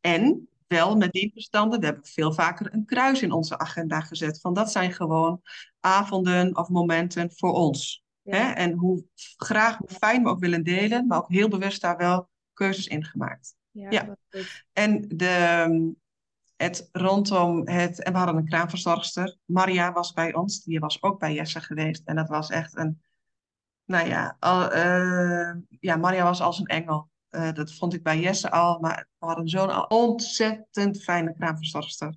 [0.00, 4.40] En wel met die verstanden, we hebben veel vaker een kruis in onze agenda gezet.
[4.40, 5.40] Van dat zijn gewoon
[5.80, 8.04] avonden of momenten voor ons.
[8.22, 8.52] Hè?
[8.52, 9.04] En hoe
[9.36, 13.04] graag, hoe fijn we ook willen delen, maar ook heel bewust daar wel keuzes in
[13.04, 13.54] gemaakt.
[13.72, 14.16] ja.
[14.72, 15.94] En de,
[16.56, 21.18] het rondom het, en we hadden een kraamverzorgster, Maria was bij ons, die was ook
[21.18, 22.02] bij Jesse geweest.
[22.04, 23.02] En dat was echt een,
[23.84, 27.10] nou ja, al, eh, ja Maria was als een engel.
[27.28, 32.14] Eh, dat vond ik bij Jesse al, maar we hadden zo'n ontzettend fijne kraamverzorgster.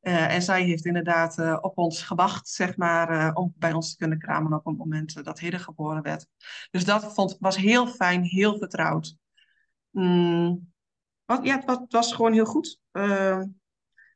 [0.00, 4.18] Eh, en zij heeft inderdaad op ons gewacht, zeg maar, om bij ons te kunnen
[4.18, 6.26] kramen op het moment dat Hidde geboren werd.
[6.70, 9.16] Dus dat vond, was heel fijn, heel vertrouwd.
[9.90, 10.72] Mm,
[11.24, 12.80] wat, ja, het was, was gewoon heel goed.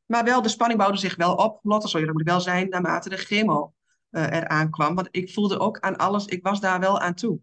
[0.06, 1.58] Maar wel, de spanning bouwde zich wel op.
[1.62, 3.74] Lotte, zo dat moet wel zijn, naarmate de chemo
[4.10, 4.94] eh, eraan kwam.
[4.94, 7.38] Want ik voelde ook aan alles, ik was daar wel aan toe.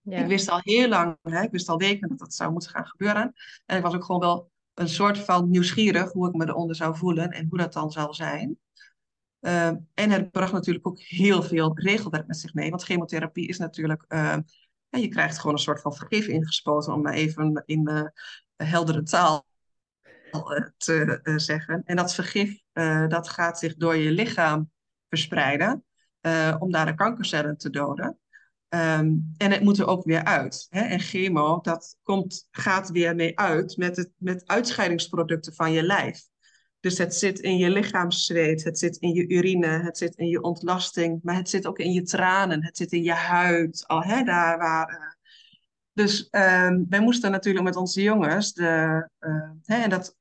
[0.00, 2.70] Ja, Ik wist al heel lang, hè, ik wist al weken dat dat zou moeten
[2.70, 3.32] gaan gebeuren.
[3.66, 6.96] En ik was ook gewoon wel een soort van nieuwsgierig hoe ik me eronder zou
[6.96, 8.58] voelen en hoe dat dan zou zijn.
[9.40, 12.70] Eh, en het bracht natuurlijk ook heel veel regelwerk met zich mee.
[12.70, 14.36] Want chemotherapie is natuurlijk eh,
[14.94, 18.02] ja, je krijgt gewoon een soort van vergif ingespoten, om maar even in uh,
[18.56, 19.46] heldere taal
[20.76, 21.82] te zeggen.
[21.84, 22.60] En dat vergif,
[23.08, 24.70] dat gaat zich door je lichaam
[25.08, 25.84] verspreiden,
[26.58, 28.18] om daar de kankercellen te doden.
[28.74, 30.66] Ehm, en het moet er ook weer uit.
[30.70, 30.80] Hè?
[30.80, 36.22] En chemo, dat komt, gaat weer mee uit met, het, met uitscheidingsproducten van je lijf.
[36.80, 40.42] Dus het zit in je lichaamszweet, het zit in je urine, het zit in je
[40.42, 44.22] ontlasting, maar het zit ook in je tranen, het zit in je huid, al hè,
[44.22, 45.13] daar waar.
[45.94, 50.16] Dus uh, wij moesten natuurlijk met onze jongens, de, uh, hè, en dat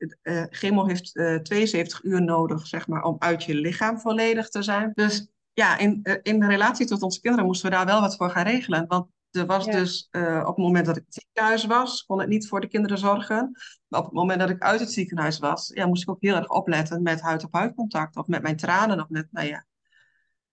[0.49, 1.12] chemo heeft
[1.43, 4.91] 72 uur nodig, zeg maar, om uit je lichaam volledig te zijn.
[4.93, 8.29] Dus ja, in, eh, in relatie tot onze kinderen moesten we daar wel wat voor
[8.29, 8.88] gaan regelen.
[8.88, 12.47] Want er was dus uh, op het moment dat ik ziekenhuis was, kon ik niet
[12.47, 13.51] voor de kinderen zorgen.
[13.88, 16.36] Maar op het moment dat ik uit het ziekenhuis was, ja, moest ik ook heel
[16.36, 18.15] erg opletten met huid-op-huid contact.
[18.15, 18.99] Of met mijn tranen.
[18.99, 19.65] Of met, nou ja.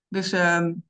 [0.09, 0.85] Dus um,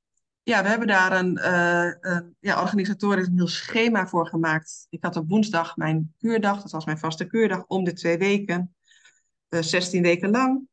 [0.50, 4.86] ja, we hebben daar een, uh, een ja, organisatorisch een heel schema voor gemaakt.
[4.88, 8.74] Ik had op woensdag mijn kuurdag, dat was mijn vaste kuurdag, om de twee weken.
[9.48, 10.68] Uh, 16 weken lang.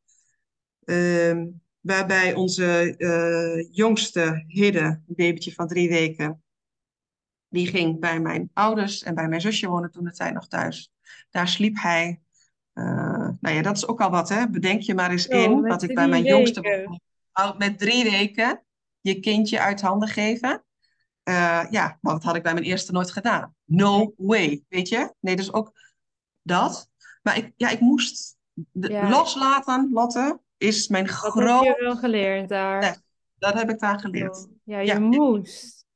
[0.84, 1.42] Uh,
[1.80, 6.42] Waarbij onze uh, jongste Hidde, een babytje van drie weken,
[7.48, 10.92] die ging bij mijn ouders en bij mijn zusje wonen toen de tijd nog thuis.
[11.30, 12.20] Daar sliep hij.
[12.74, 14.48] Uh, nou ja, dat is ook al wat, hè?
[14.48, 16.38] Bedenk je maar eens in wat ik bij mijn weken.
[16.38, 16.98] jongste
[17.58, 18.62] met drie weken
[19.00, 20.64] je kindje uit handen geven.
[21.24, 23.54] Uh, ja, maar dat had ik bij mijn eerste nooit gedaan.
[23.64, 25.14] No way, weet je?
[25.20, 25.72] Nee, dus ook
[26.42, 26.90] dat.
[27.22, 28.36] Maar ik, ja, ik moest
[28.72, 29.08] ja.
[29.08, 31.46] loslaten, Lotte is mijn groot...
[31.46, 33.02] Dat heb je wel geleerd daar.
[33.38, 34.48] Dat heb ik daar geleerd.
[34.64, 35.86] Ja, je moest.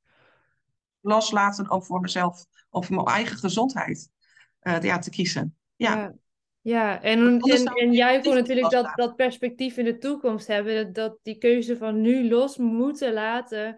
[1.00, 4.10] Loslaten om voor mezelf, of voor mijn eigen gezondheid
[4.62, 5.56] uh, ja, te kiezen.
[5.76, 5.96] Ja.
[5.96, 6.12] ja.
[6.62, 10.74] Ja, en, en, en jij kon natuurlijk dat, dat perspectief in de toekomst hebben.
[10.74, 13.76] Dat, dat die keuze van nu los moeten laten.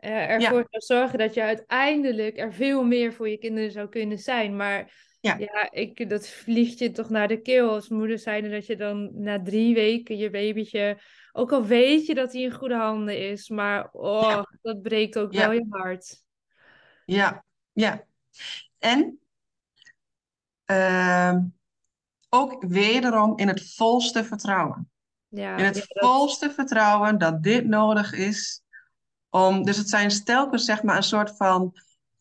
[0.00, 0.80] Uh, ervoor ja.
[0.80, 4.56] zorgen dat je uiteindelijk er veel meer voor je kinderen zou kunnen zijn.
[4.56, 8.50] Maar ja, ja ik, dat vliegt je toch naar de keel als moeder zijn.
[8.50, 10.98] Dat je dan na drie weken je babytje,
[11.32, 15.32] ook al weet je dat hij in goede handen is, maar oh, dat breekt ook
[15.32, 16.24] wel je hart.
[17.04, 18.06] Ja, ja.
[18.78, 19.18] En
[20.70, 21.36] uh,
[22.30, 24.90] ook wederom in het volste vertrouwen.
[25.28, 28.62] Ja, in het ja, volste vertrouwen dat dit nodig is
[29.30, 31.74] om, dus het zijn telkens zeg maar een soort van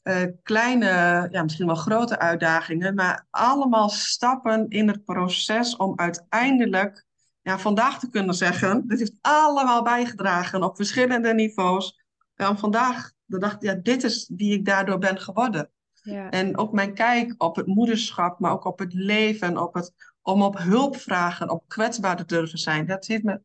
[0.03, 7.05] uh, kleine, ja, misschien wel grote uitdagingen, maar allemaal stappen in het proces om uiteindelijk
[7.41, 12.03] ja, vandaag te kunnen zeggen, dit heeft allemaal bijgedragen op verschillende niveaus.
[12.35, 15.69] En vandaag de dag, ja, dit is wie ik daardoor ben geworden.
[16.09, 16.29] Ja.
[16.29, 20.41] En ook mijn kijk op het moederschap, maar ook op het leven, op het, om
[20.41, 22.85] op hulp vragen, op kwetsbaar te durven zijn.
[22.85, 23.41] Dat heeft me, dat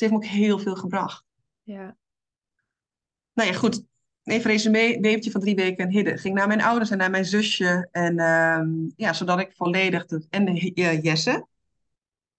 [0.00, 1.24] heeft me ook heel veel gebracht.
[1.62, 1.96] Ja.
[3.32, 3.86] Nou ja, goed
[4.28, 6.18] even resume, babytje van drie weken en Hidde.
[6.18, 7.88] Ging naar mijn ouders en naar mijn zusje.
[7.90, 10.06] En uh, ja, zodat ik volledig...
[10.06, 11.46] De, en de, uh, Jesse,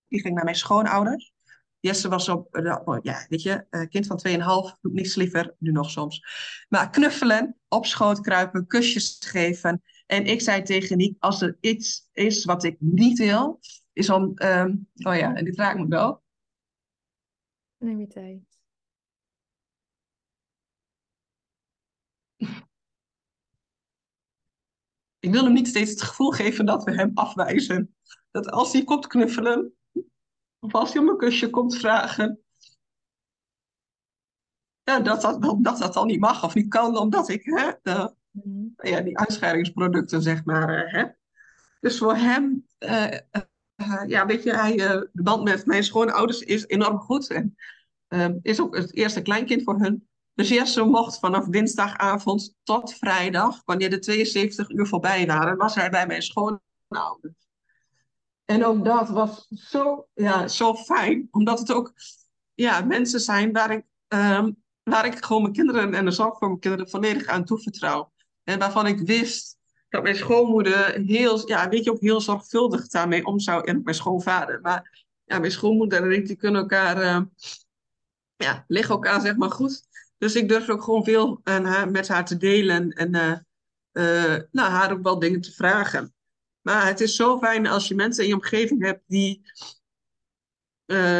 [0.07, 1.33] die ging naar mijn schoonouders.
[1.79, 5.71] Jesse was op, uh, ja, weet je, uh, kind van 2,5, doet niets liever, nu
[5.71, 6.23] nog soms.
[6.69, 9.81] Maar knuffelen, op schoot kruipen, kusjes geven.
[10.05, 13.59] En ik zei tegen Niek, als er iets is wat ik niet wil,
[13.93, 16.23] is om, um, oh ja, en dit raakt me wel.
[17.77, 18.39] Neem je tijd.
[25.19, 27.95] Ik wil hem niet steeds het gevoel geven dat we hem afwijzen.
[28.31, 29.73] Dat als hij komt knuffelen,
[30.60, 32.39] of als hij om een kusje komt vragen,
[34.84, 38.13] ja, dat, dat, dat, dat, dan niet mag of niet kan, omdat ik hè, de,
[38.32, 38.88] mhm.
[38.88, 41.17] ja, die uitscheidingsproducten zeg maar heb.
[41.80, 43.12] Dus voor hem, uh,
[43.76, 44.76] uh, ja, weet je, hij,
[45.12, 47.30] de band met mijn schoonouders is enorm goed.
[47.30, 47.56] En
[48.41, 50.10] is ook het eerste kleinkind voor hun.
[50.34, 55.89] Dus Jesse mocht vanaf dinsdagavond tot vrijdag, wanneer de 72 uur voorbij waren, was hij
[55.89, 57.48] bij mijn schoonouders.
[58.49, 61.93] En ook dat was zo, ja, zo fijn, omdat het ook
[62.53, 66.47] ja, mensen zijn waar ik, um, waar ik gewoon mijn kinderen en de zorg voor
[66.47, 68.12] mijn kinderen volledig aan toevertrouw.
[68.43, 69.57] En waarvan ik wist
[69.89, 73.63] dat mijn schoonmoeder heel, ja, weet je, ook heel zorgvuldig daarmee om zou.
[73.63, 74.62] En mijn schoonvader.
[74.62, 77.21] Maar ja, mijn schoonmoeder en ik, die kunnen elkaar, uh,
[78.35, 79.82] ja, liggen elkaar zeg maar goed.
[80.17, 83.36] Dus ik durf ook gewoon veel uh, met haar te delen en uh,
[83.91, 86.13] uh, nou, haar ook wel dingen te vragen.
[86.62, 89.41] Maar het is zo fijn als je mensen in je omgeving hebt die,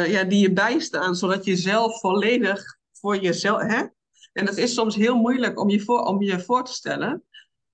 [0.06, 3.62] ja, die je bijstaan, zodat je zelf volledig voor jezelf.
[3.62, 3.84] Hè?
[4.32, 7.24] En dat is soms heel moeilijk om je, voor, om je voor te stellen,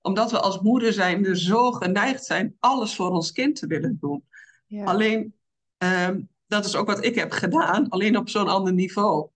[0.01, 3.97] omdat we als moeder zijn dus zo geneigd zijn alles voor ons kind te willen
[4.01, 4.23] doen.
[4.67, 4.85] Ja.
[4.85, 5.35] Alleen,
[5.77, 9.29] ehm, dat is ook wat ik heb gedaan, alleen op zo'n ander niveau.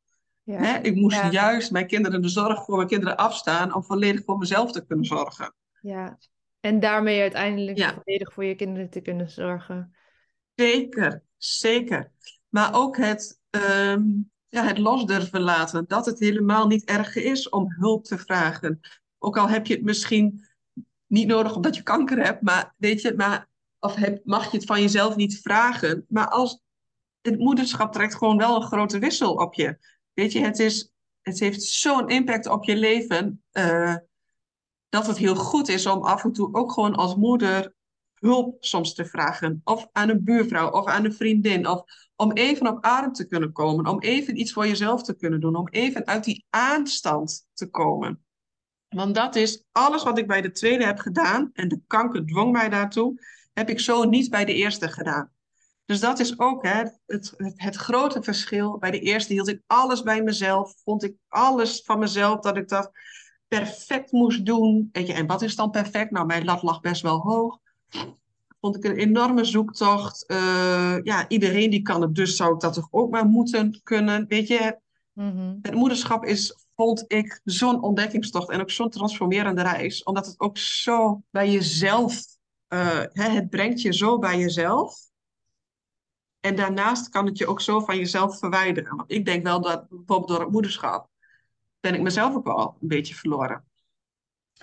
[0.44, 0.58] Ja.
[0.58, 0.80] Hè?
[0.80, 1.32] Ik moest Ja.
[1.32, 5.06] juist mijn kinderen de zorg voor mijn kinderen afstaan om volledig voor mezelf te kunnen
[5.06, 5.54] zorgen.
[5.82, 6.18] Ja.
[6.62, 7.94] En daarmee uiteindelijk Ja.
[7.94, 9.96] volledig voor je kinderen te kunnen zorgen.
[10.56, 12.12] Zeker, zeker.
[12.50, 14.04] Maar ook het, ehm,
[14.50, 15.86] ja, het los durven laten.
[15.88, 18.80] Dat het helemaal niet erg is om hulp te vragen.
[19.18, 20.46] Ook al heb je het misschien
[21.08, 23.50] niet nodig omdat je kanker hebt, maar weet je, maar,
[23.80, 26.06] of heb, mag je het van jezelf niet vragen.
[26.08, 26.62] Maar als
[27.22, 29.78] het moederschap trekt gewoon wel een grote wissel op je.
[30.14, 30.92] Weet je, het is,
[31.22, 33.96] het heeft zo'n impact op je leven, eh,
[34.92, 37.74] dat het heel goed is om af en toe ook gewoon als moeder
[38.14, 39.62] hulp soms te vragen.
[39.64, 41.68] Of aan een buurvrouw of aan een vriendin.
[41.68, 41.84] Of
[42.16, 43.88] om even op adem te kunnen komen.
[43.88, 45.56] Om even iets voor jezelf te kunnen doen.
[45.56, 48.26] Om even uit die aanstand te komen.
[48.90, 51.50] Want dat is alles wat ik bij de tweede heb gedaan.
[51.54, 53.22] En de kanker dwong mij daartoe.
[53.54, 55.32] Heb ik zo niet bij de eerste gedaan.
[55.86, 58.78] Dus dat is ook hè, het, het, het grote verschil.
[58.78, 60.74] Bij de eerste hield ik alles bij mezelf.
[60.84, 62.92] Vond ik alles van mezelf dat ik dat
[63.58, 64.90] perfect moest doen.
[64.92, 66.12] Weet je, en wat is dan perfect?
[66.12, 67.60] Nou, mijn lat lag best wel hoog.
[68.60, 70.26] Vond ik een enorme zoektocht.
[70.26, 74.28] Eh, ja, iedereen die kan het, dus zou ik dat toch ook maar moeten kunnen.
[74.28, 74.80] Weet je,
[75.14, 75.56] Mhm.
[75.62, 80.04] het moederschap is, vond ik, zo'n ontdekkingstocht en ook zo'n transformerende reis.
[80.04, 82.24] Omdat het ook zo bij jezelf,
[82.68, 84.96] eh, hè, het brengt je zo bij jezelf.
[86.40, 88.96] En daarnaast kan het je ook zo van jezelf verwijderen.
[88.96, 91.11] Want ik denk wel dat bijvoorbeeld door het moederschap
[91.82, 93.66] ben ik mezelf ook wel een beetje verloren.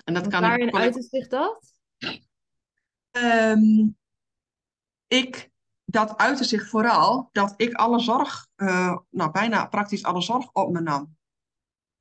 [0.03, 1.73] En dat En kan ik, waarin ik zich dat?
[3.11, 3.87] Ehm,
[5.07, 5.49] ik,
[5.85, 10.71] dat uitte zich vooral dat ik alle zorg, eh, nou bijna praktisch alle zorg op
[10.71, 11.17] me nam.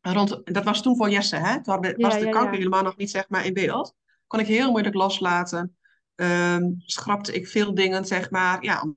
[0.01, 1.62] Rond, dat was toen voor Jesse, hè?
[1.62, 2.59] Toen was Ja, de ja, kanker ja.
[2.59, 3.95] helemaal nog niet zeg maar in beeld.
[4.27, 5.77] Kon ik heel moeilijk loslaten.
[6.14, 8.95] Ehm, schrapte ik veel dingen, zeg maar, ja,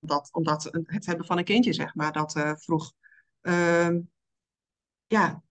[0.00, 2.92] omdat, omdat het hebben van een kindje, zeg maar, dat eh, vroeg.
[3.40, 4.00] Ehm,
[5.06, 5.42] ja,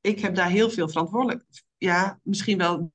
[0.00, 1.44] ik, heb daar heel veel verantwoordelijk.
[1.76, 2.92] Ja, misschien wel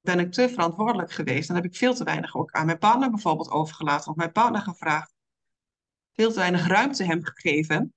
[0.00, 1.46] ben ik te verantwoordelijk geweest.
[1.46, 4.10] Dan heb ik veel te weinig ook aan mijn partner bijvoorbeeld overgelaten.
[4.10, 5.14] Of mijn partner gevraagd.
[6.12, 7.94] Veel te weinig ruimte hem gegeven.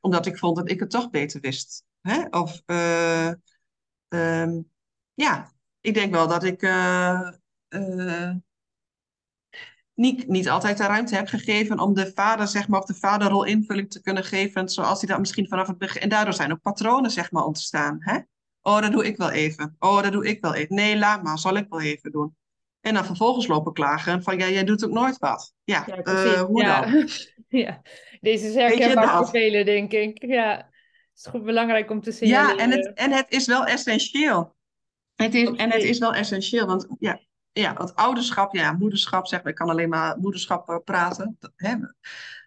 [0.00, 1.84] Omdat ik vond dat ik het toch beter wist.
[2.00, 2.26] Hè?
[2.30, 3.28] Of eh,
[4.08, 4.60] ehm,
[5.14, 7.28] ja, ik denk wel dat ik eh,
[7.68, 8.34] eh,
[9.94, 13.44] niet, niet altijd de ruimte heb gegeven om de vader, zeg maar, of de vaderrol
[13.44, 14.68] invulling te kunnen geven.
[14.68, 16.00] Zoals hij dat misschien vanaf het begin.
[16.02, 17.96] En daardoor zijn ook patronen, zeg maar, ontstaan.
[18.00, 18.18] Hè?
[18.62, 19.76] Oh, dat doe ik wel even.
[19.78, 20.74] Oh, dat doe ik wel even.
[20.74, 22.36] Nee, laat maar, zal ik wel even doen.
[22.80, 25.54] En dan vervolgens lopen klagen van, ja, jij doet ook nooit wat.
[25.64, 26.80] Ja, Ja, eh, hoe ja.
[26.80, 27.08] dan?
[27.62, 27.82] ja,
[28.20, 30.24] deze is herkenbaar voor velen, denk ik.
[30.26, 32.58] Ja, het is goed belangrijk om te Ja, signaleren.
[32.58, 34.54] en het, en het is wel essentieel.
[35.14, 37.20] Het is, en het is wel essentieel, want ja,
[37.52, 41.52] ja, want ouderschap, ja, moederschap, zeg maar, ik kan alleen maar moederschap eh, praten, dat-
[41.56, 41.74] hè,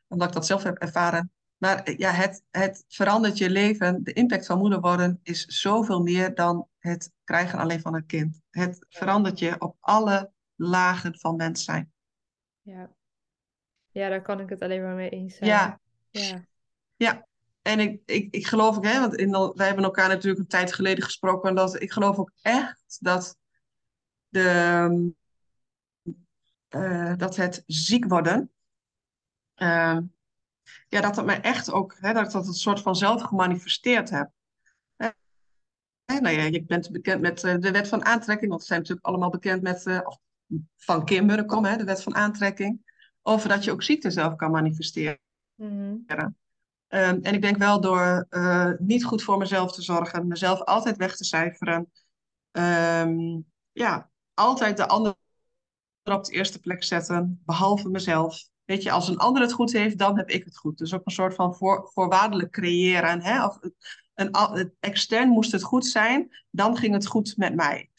[0.08, 1.32] omdat ik dat zelf heb ervaren.
[1.58, 4.04] Maar eh, ja, het, het verandert je leven.
[4.04, 8.42] De impact van moeder worden is zoveel meer dan het krijgen alleen van een kind.
[8.50, 11.92] Het verandert je op alle lagen van mens zijn.
[12.62, 12.90] Ja.
[13.92, 15.50] ja, daar kan ik het alleen maar mee eens zijn.
[15.50, 15.80] Ja,
[16.10, 16.46] Ja.
[16.96, 17.28] ja.
[17.62, 20.74] En ik, ik, ik geloof ook, hè, want in, wij hebben elkaar natuurlijk een tijd
[20.74, 23.38] geleden gesproken, en dat ik geloof ook echt dat
[24.36, 25.14] de,
[26.68, 28.52] eh, dat het ziek worden,
[29.54, 29.98] eh,
[30.88, 34.10] ja, dat het mij echt ook, hè, dat ik dat een soort van zelf gemanifesteerd
[34.10, 34.32] heb.
[34.96, 38.80] Hè, nou ja, je bent bekend met eh, de wet van aantrekking, want we zijn
[38.80, 40.00] natuurlijk allemaal bekend met, eh,
[40.78, 42.80] van Kim Munnekom, hè, de wet van aantrekking,
[43.22, 45.20] over dat je ook ziekte zelf kan manifesteren.
[45.56, 45.96] Mhm.
[46.88, 50.98] Ehm, en ik denk wel door eh, niet goed voor mezelf te zorgen, mezelf altijd
[50.98, 51.92] weg te cijferen,
[52.52, 53.40] ehm,
[53.72, 55.16] ja, altijd de ander
[56.04, 58.50] op de eerste plek zetten, behalve mezelf.
[58.66, 60.78] Weet je, als een ander het goed heeft, dan heb ik het goed.
[60.78, 63.22] Dus ook een soort van voor, voorwaardelijk creëren.
[63.22, 63.46] Hè?
[63.46, 63.60] Of
[64.14, 67.90] een, extern moest het goed zijn, dan ging het goed met mij.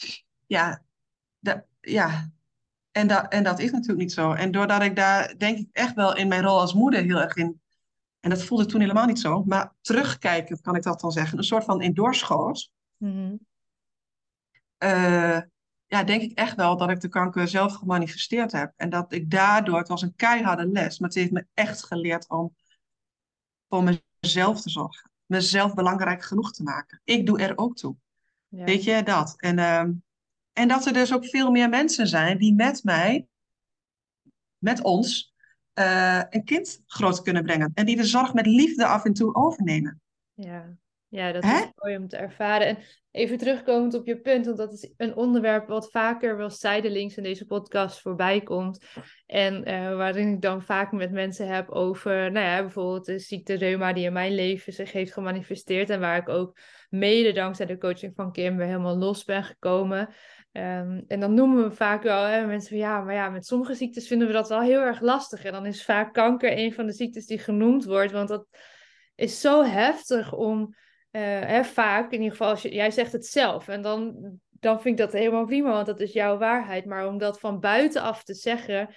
[0.47, 0.83] Ja,
[1.39, 2.31] de, ja.
[2.91, 4.33] En, dat en dat is natuurlijk niet zo.
[4.33, 7.37] En doordat ik daar, denk ik, echt wel in mijn rol als moeder heel erg
[7.37, 7.61] in
[8.27, 9.45] en dat voelde toen helemaal niet zo.
[9.45, 11.39] Maar terugkijken, kan ik dat dan zeggen.
[11.39, 12.71] Een soort van in doorschoot.
[12.97, 13.37] Mhm.
[14.79, 15.41] eh,
[15.87, 18.73] ja, denk ik echt wel dat ik de kanker zelf gemanifesteerd heb.
[18.77, 22.29] En dat ik daardoor, het was een keiharde les, maar het heeft me echt geleerd
[22.29, 22.55] om
[23.69, 25.11] voor mezelf te zorgen.
[25.27, 27.01] Mezelf belangrijk genoeg te maken.
[27.05, 27.97] Ik doe er ook toe.
[28.49, 28.65] Ja.
[28.65, 29.35] Weet je, dat.
[29.37, 29.93] En, ehm,
[30.53, 33.27] en dat er dus ook veel meer mensen zijn die met mij,
[34.59, 35.35] met ons,
[35.73, 37.71] eh, een kind groot kunnen brengen.
[37.75, 40.01] En die de zorg met liefde af en toe overnemen.
[40.35, 40.77] Ja.
[41.09, 42.67] Ja, dat is mooi om te ervaren.
[42.67, 42.79] En
[43.11, 47.23] even terugkomend op je punt, want dat is een onderwerp wat vaker wel zijdelings in
[47.23, 48.85] deze podcast voorbij komt.
[49.27, 53.55] En uh, waarin ik dan vaak met mensen heb over, nou ja, bijvoorbeeld de ziekte
[53.55, 55.91] reuma die in mijn leven zich heeft gemanifesteerd.
[55.91, 56.59] En waar ik ook
[56.91, 60.09] mede dankzij de coaching van Kim weer helemaal los ben gekomen.
[60.53, 63.75] Um, en dan noemen we vaak wel hè, mensen van ja, maar ja, met sommige
[63.75, 65.45] ziektes vinden we dat wel heel erg lastig.
[65.45, 68.47] En dan is vaak kanker een van de ziektes die genoemd wordt, want dat
[69.15, 70.75] is zo heftig om
[71.19, 73.69] hè, vaak, in ieder geval, als je, jij zegt het zelf.
[73.69, 74.17] En dan,
[74.51, 76.85] dan vind ik dat helemaal prima, want dat is jouw waarheid.
[76.85, 78.89] Maar om dat van buitenaf te zeggen,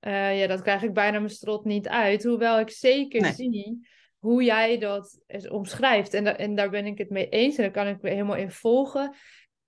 [0.00, 2.24] uh, ja, dat krijg ik bijna mijn strot niet uit.
[2.24, 5.18] Hoewel ik zeker zie hoe jij dat
[5.48, 6.14] omschrijft.
[6.14, 8.50] En, en daar ben ik het mee eens en daar kan ik me helemaal in
[8.50, 9.14] volgen.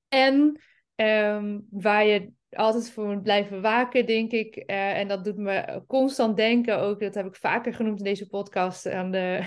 [0.09, 0.61] En
[0.95, 4.57] um, waar je altijd voor moet blijven waken, denk ik.
[4.57, 8.29] Uh, en dat doet me constant denken, ook dat heb ik vaker genoemd in deze
[8.29, 9.41] podcast, aan de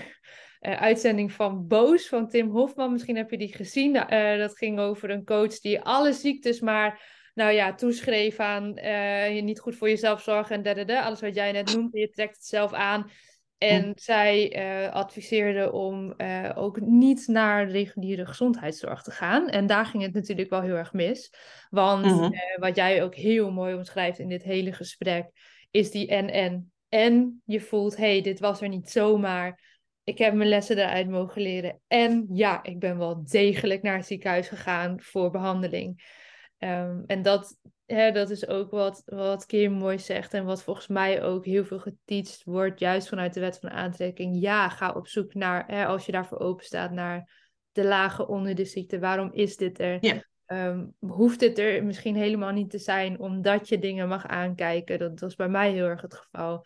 [0.62, 2.92] uh, uitzending van Boos van Tim Hofman.
[2.92, 3.96] Misschien heb je die gezien.
[3.96, 9.36] Uh, dat ging over een coach die alle ziektes maar nou ja, toeschreef aan uh,
[9.36, 11.02] je niet goed voor jezelf zorgen en dadada.
[11.02, 13.10] Alles wat jij net noemde, je trekt het zelf aan.
[13.58, 14.60] En zij
[14.92, 16.16] adviseerde om
[16.56, 19.50] ook niet naar reguliere gezondheidszorg te gaan.
[19.50, 21.34] En daar ging het natuurlijk wel heel erg mis.
[21.70, 25.30] Want uh, wat jij ook heel mooi omschrijft in dit hele gesprek,
[25.72, 26.72] is die en-en.
[26.90, 29.71] En je voelt, hé, hey, dit was er niet zomaar
[30.12, 31.80] ik heb mijn lessen eruit mogen leren.
[31.88, 36.20] En ja, ik ben wel degelijk naar het ziekenhuis gegaan voor behandeling.
[36.60, 40.34] Um, en dat, hè, dat is ook wat, wat Kim mooi zegt.
[40.34, 44.42] En wat volgens mij ook heel veel geteacht wordt, juist vanuit de wet van aantrekking.
[44.42, 47.30] Ja, ga op zoek naar, hè, als je daarvoor open staat, naar
[47.72, 49.00] de lagen onder de ziekte.
[49.00, 49.98] Waarom is dit er?
[50.00, 50.24] Ja.
[50.48, 55.00] Um, hoeft dit er misschien helemaal niet te zijn omdat je dingen mag aankijken?
[55.00, 56.66] Dat was bij mij heel erg het geval.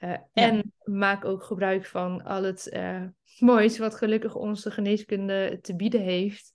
[0.00, 0.22] Uh, ja.
[0.32, 3.04] En maak ook gebruik van al het uh,
[3.38, 6.52] moois wat gelukkig onze geneeskunde te bieden heeft.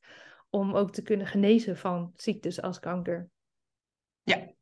[0.49, 3.29] Om ook te kunnen genezen van ziektes als kanker.
[4.23, 4.53] Ja,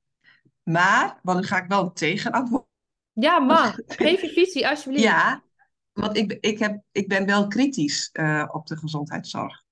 [0.64, 2.66] maar, want dan ga ik wel een tegenantwoord.
[3.12, 3.76] Ja, mag.
[3.88, 5.04] Geef je visie alsjeblieft.
[5.04, 5.44] Ja,
[5.92, 9.64] want ik, ik, heb, ik ben wel kritisch uh, op de gezondheidszorg.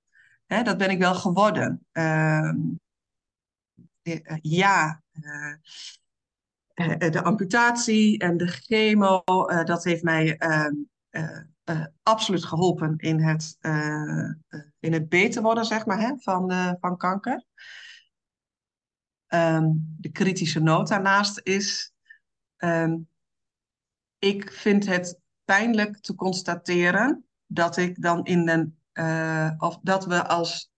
[0.45, 1.86] Hè, dat ben ik wel geworden.
[1.93, 2.53] Uh,
[4.41, 5.55] ja, uh,
[7.11, 13.57] de amputatie en de chemo, uh, dat heeft mij uh, absoluut geholpen in het,
[14.79, 17.45] in het beter worden, zeg maar, hè, van, van kanker.
[19.27, 21.93] Um, de kritische noot daarnaast is,
[22.57, 23.07] um,
[24.19, 28.77] ik vind het pijnlijk te constateren dat ik dan in een,
[29.57, 30.71] of dat we als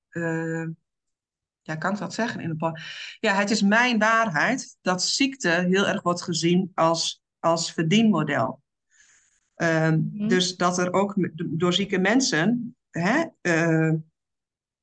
[1.63, 2.79] ja, kan ik dat zeggen in een
[3.19, 8.61] Ja, het is mijn waarheid dat ziekte heel erg wordt gezien als, als verdienmodel.
[9.55, 10.27] Um, mm.
[10.27, 13.93] Dus dat er ook door zieke mensen, hè, uh,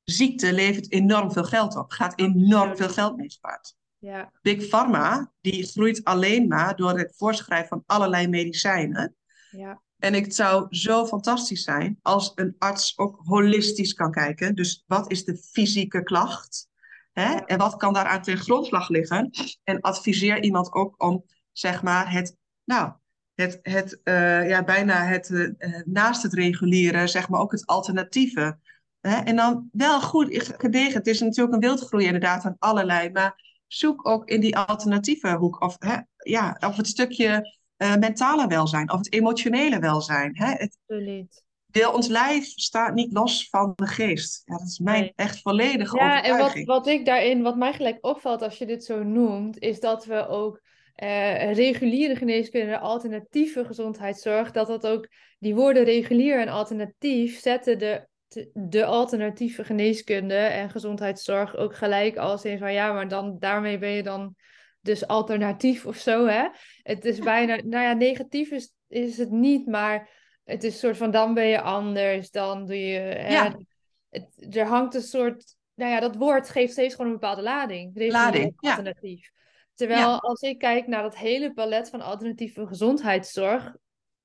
[0.04, 3.74] ziekte levert enorm veel geld op, gaat enorm veel geld mee spaart.
[3.98, 4.32] Ja.
[4.42, 9.16] Big Pharma, die groeit alleen maar door het voorschrijven van allerlei medicijnen.
[9.50, 9.82] Ja.
[9.98, 14.54] En het zou zo fantastisch zijn als een arts ook holistisch kan kijken.
[14.54, 16.68] Dus wat is de fysieke klacht?
[17.12, 17.34] Hè?
[17.34, 19.30] En wat kan daaraan ten grondslag liggen?
[19.64, 22.92] En adviseer iemand ook om, zeg maar, het, nou,
[23.34, 28.58] het, het uh, ja, bijna het, uh, naast het reguliere, zeg maar, ook het alternatieve.
[29.00, 29.16] Hè?
[29.16, 30.94] En dan wel goed gedegen.
[30.94, 35.60] Het is natuurlijk een wildgroei inderdaad aan allerlei, maar zoek ook in die alternatieve hoek.
[35.60, 40.36] Of, hè, ja, of het stukje uh, mentale welzijn, of het emotionele welzijn.
[40.36, 40.50] Hè?
[40.52, 44.42] Het, Absoluut deel ons lijf staat niet los van de geest.
[44.44, 45.12] Ja, dat is mijn nee.
[45.16, 46.54] echt volledige ja, overtuiging.
[46.54, 49.80] en wat, wat ik daarin, wat mij gelijk opvalt als je dit zo noemt, is
[49.80, 50.60] dat we ook
[51.02, 55.08] uh, reguliere geneeskunde, alternatieve gezondheidszorg, dat dat ook,
[55.38, 58.08] die woorden regulier en alternatief zetten de,
[58.52, 63.90] de alternatieve geneeskunde en gezondheidszorg ook gelijk als in van ja, maar dan daarmee ben
[63.90, 64.34] je dan
[64.80, 66.48] dus alternatief of zo, hè?
[66.82, 70.96] Het is bijna, nou ja, negatief is, is het niet, maar het is een soort
[70.96, 73.26] van dan ben je anders, dan doe je.
[73.28, 73.56] Ja.
[74.08, 75.56] het, er hangt een soort.
[75.74, 78.10] Nou ja, dat woord geeft steeds gewoon een bepaalde lading.
[78.10, 79.30] Lading, alternatief.
[79.32, 79.38] Ja.
[79.74, 83.76] Terwijl als ik kijk naar dat hele palet van alternatieve gezondheidszorg,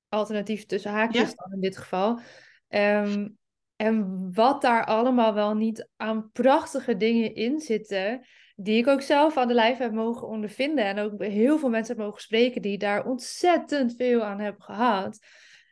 [0.08, 2.20] alternatief tussen haakjes dan in dit geval,
[2.68, 3.38] um,
[3.76, 9.36] en wat daar allemaal wel niet aan prachtige dingen in zitten, die ik ook zelf
[9.36, 12.78] aan de lijf heb mogen ondervinden en ook heel veel mensen heb mogen spreken die
[12.78, 15.18] daar ontzettend veel aan hebben gehad.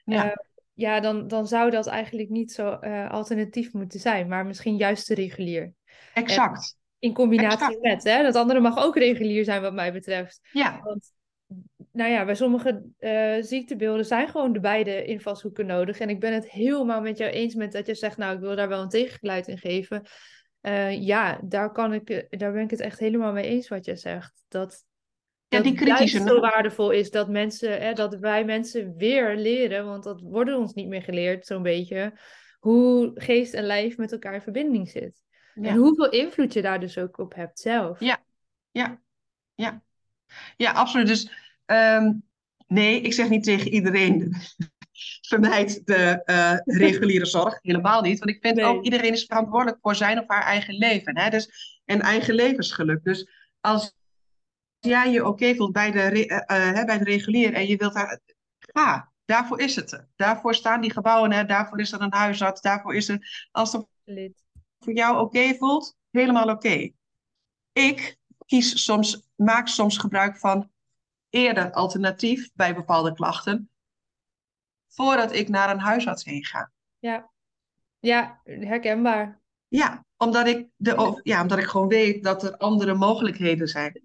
[0.04, 0.32] Ja, uh,
[0.72, 5.06] ja dan, dan zou dat eigenlijk niet zo uh, alternatief moeten zijn, maar misschien juist
[5.06, 5.72] te regulier.
[6.14, 6.76] Exact.
[6.98, 7.82] En in combinatie exact.
[7.82, 8.22] met, hè?
[8.22, 10.40] dat andere mag ook regulier zijn wat mij betreft.
[10.52, 10.80] Ja.
[10.82, 11.12] Want
[11.92, 15.98] nou ja, bij sommige uh, ziektebeelden zijn gewoon de beide invalshoeken nodig.
[15.98, 18.56] En ik ben het helemaal met jou eens met dat je zegt, nou, ik wil
[18.56, 20.02] daar wel een tegengeluid in geven.
[20.62, 23.96] Uh, ja, daar, kan ik, daar ben ik het echt helemaal mee eens wat je
[23.96, 24.44] zegt.
[24.48, 24.84] Dat,
[25.56, 30.04] ja, die kritische zo waardevol is dat mensen, hè, dat wij mensen weer leren, want
[30.04, 32.12] dat worden ons niet meer geleerd, zo'n beetje,
[32.58, 35.22] hoe geest en lijf met elkaar in verbinding zit.
[35.54, 38.00] En hoeveel invloed je daar dus ook op hebt zelf.
[38.00, 38.24] Ja,
[38.70, 39.00] ja,
[39.54, 39.82] ja.
[40.56, 41.06] Ja, absoluut.
[41.06, 41.30] Dus
[41.66, 42.12] Ehm,
[42.66, 44.34] nee, ik zeg niet tegen iedereen
[45.28, 47.58] vermijd de uh, reguliere zorg.
[47.62, 48.18] Helemaal niet.
[48.18, 51.18] Want ik vind ook iedereen is verantwoordelijk voor zijn of haar eigen leven.
[51.18, 51.30] Hè?
[51.30, 53.04] Dus, en eigen levensgeluk.
[53.04, 53.28] Dus
[53.60, 53.94] als
[54.84, 58.20] jij je oké voelt bij de, uh, bij de regulier en je wilt daar.
[58.58, 60.06] Ga, daarvoor is het.
[60.16, 61.44] Daarvoor staan die gebouwen, hè?
[61.44, 63.48] daarvoor is er een huisarts, daarvoor is er.
[63.50, 63.86] Als het
[64.78, 66.90] voor jou oké voelt, helemaal oké.
[67.72, 68.16] Ik
[68.46, 70.70] kies soms, maak soms gebruik van
[71.30, 73.70] eerder alternatief bij bepaalde klachten,
[74.88, 76.72] voordat ik naar een huisarts heen ga.
[76.98, 77.30] Ja,
[77.98, 79.40] ja herkenbaar.
[79.68, 84.03] Ja, omdat ik, de, ja, omdat ik gewoon weet dat er andere mogelijkheden zijn.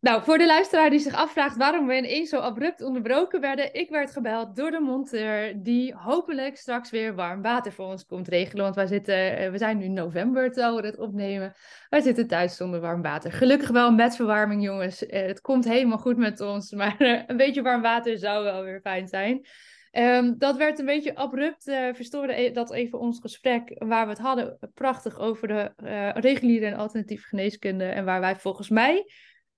[0.00, 3.90] Nou, voor de luisteraar die zich afvraagt waarom we ineens zo abrupt onderbroken werden, ik
[3.90, 8.64] werd gebeld door de monteur die hopelijk straks weer warm water voor ons komt regelen.
[8.64, 11.54] Want wij zitten, eh, we zijn nu november terwijl we het opnemen.
[11.88, 13.32] Wij zitten thuis zonder warm water.
[13.32, 15.06] Gelukkig wel met verwarming, jongens.
[15.06, 18.62] Eh, het komt helemaal goed met ons, maar eh, een beetje warm water zou wel
[18.62, 19.46] weer fijn zijn.
[19.92, 24.10] Um, dat werd een beetje abrupt, uh, verstoorde e-, dat even ons gesprek waar we
[24.10, 25.72] het hadden prachtig over de
[26.14, 29.04] reguliere en alternatieve geneeskunde en waar wij volgens mij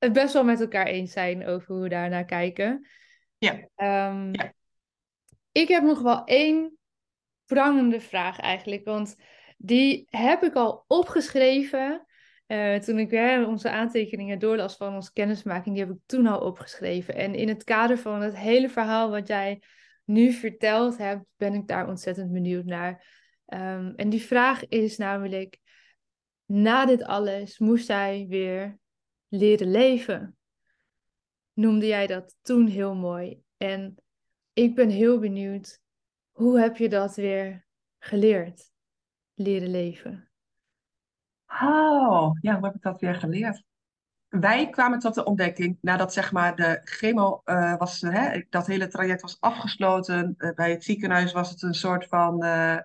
[0.02, 2.86] het best wel met elkaar eens zijn over hoe we daarnaar kijken.
[3.38, 3.52] Ja.
[4.10, 4.52] Um, ja.
[5.52, 6.78] Ik heb nog wel één
[7.46, 9.16] prangende vraag eigenlijk, want
[9.56, 12.06] die heb ik al opgeschreven.
[12.46, 16.40] Uh, toen ik hè, onze aantekeningen doorlas van onze kennismaking, die heb ik toen al
[16.40, 17.14] opgeschreven.
[17.14, 19.62] En in het kader van het hele verhaal wat jij
[20.04, 23.06] nu verteld hebt, ben ik daar ontzettend benieuwd naar.
[23.46, 25.58] Um, en die vraag is namelijk,
[26.44, 28.80] na dit alles moest hij weer
[29.32, 30.36] leren leven.
[31.52, 33.42] Noemde jij dat toen heel mooi.
[33.56, 33.96] En
[34.52, 35.80] ik ben heel benieuwd,
[36.30, 37.66] hoe heb je dat weer
[37.98, 38.70] geleerd?
[39.34, 40.30] Leren leven.
[41.46, 43.64] Oh, ja, hoe heb ik dat weer geleerd?
[44.28, 48.88] Wij kwamen tot de ontdekking nadat zeg maar de chemo uh, was, hè, dat hele
[48.88, 50.34] traject was afgesloten.
[50.38, 52.76] Uh, bij het ziekenhuis was het een soort van uh,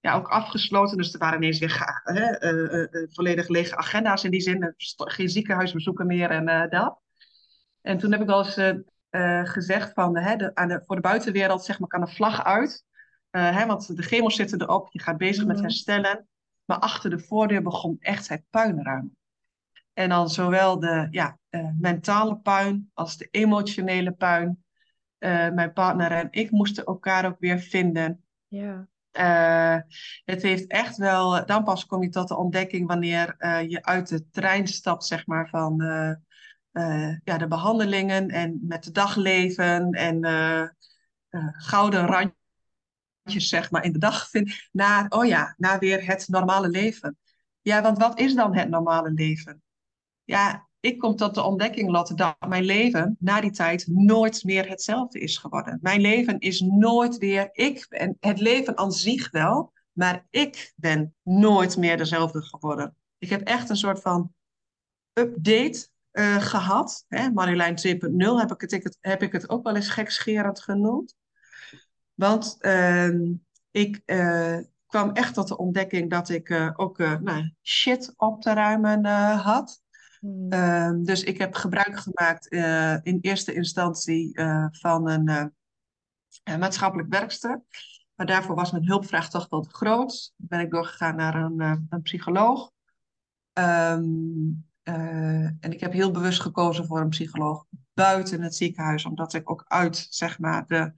[0.00, 0.96] ja, ook afgesloten.
[0.96, 4.74] Dus er waren ineens weer hè, uh, uh, volledig lege agenda's in die zin.
[4.96, 7.00] Geen ziekenhuisbezoeken meer en dat.
[7.80, 8.82] En toen heb ik al eens
[9.50, 12.84] gezegd van hè, de, aan de, voor de buitenwereld zeg maar, kan een vlag uit.
[13.30, 15.64] hè, want de chemo zitten erop, je gaat bezig met mhm.
[15.64, 16.28] herstellen.
[16.64, 19.16] Maar achter de voordeur begon echt het puinruim.
[19.92, 21.38] En dan zowel de ja,
[21.78, 24.64] mentale puin als de emotionele puin.
[25.54, 28.24] mijn partner en ik moesten elkaar ook weer vinden.
[28.48, 28.88] Ja.
[29.18, 29.76] Uh,
[30.24, 34.08] het heeft echt wel, dan pas kom je tot de ontdekking wanneer uh, je uit
[34.08, 40.24] de trein stapt, zeg maar, van uh, ja, de behandelingen en met het dagleven en
[41.52, 46.68] gouden randjes, zeg maar, in de dag vindt, naar, oh ja, naar weer het normale
[46.68, 47.18] leven.
[47.60, 49.62] Ja, want wat is dan het normale leven?
[50.24, 54.68] Ja, ik kom tot de ontdekking, Lotte, dat mijn leven na die tijd nooit meer
[54.68, 55.78] hetzelfde is geworden.
[55.82, 61.14] Mijn leven is nooit weer ik en het leven aan zich wel, maar ik ben
[61.22, 62.96] nooit meer dezelfde geworden.
[63.18, 64.32] Ik heb echt een soort van
[65.12, 67.04] update uh, gehad.
[67.08, 67.30] Hè?
[67.30, 67.86] Marjolein 2.0
[68.16, 71.14] heb, ik het, heb ik het ook wel eens gekscherend genoemd.
[72.14, 73.30] Want uh,
[73.70, 78.52] ik uh, kwam echt tot de ontdekking dat ik uh, ook nou, shit op te
[78.52, 79.86] ruimen had.
[80.20, 80.52] Hmm.
[80.52, 85.52] Ehm, dus ik heb gebruik gemaakt uh, in eerste instantie uh, van een
[86.44, 87.62] uh, maatschappelijk werkster.
[88.14, 90.32] Maar daarvoor was mijn hulpvraag toch wel te groot.
[90.36, 92.70] Ben ik doorgegaan naar een, een psycholoog.
[93.52, 94.66] Um,
[95.60, 99.64] en ik heb heel bewust gekozen voor een psycholoog buiten het ziekenhuis, omdat ik ook
[99.66, 100.92] uit zeg maar, de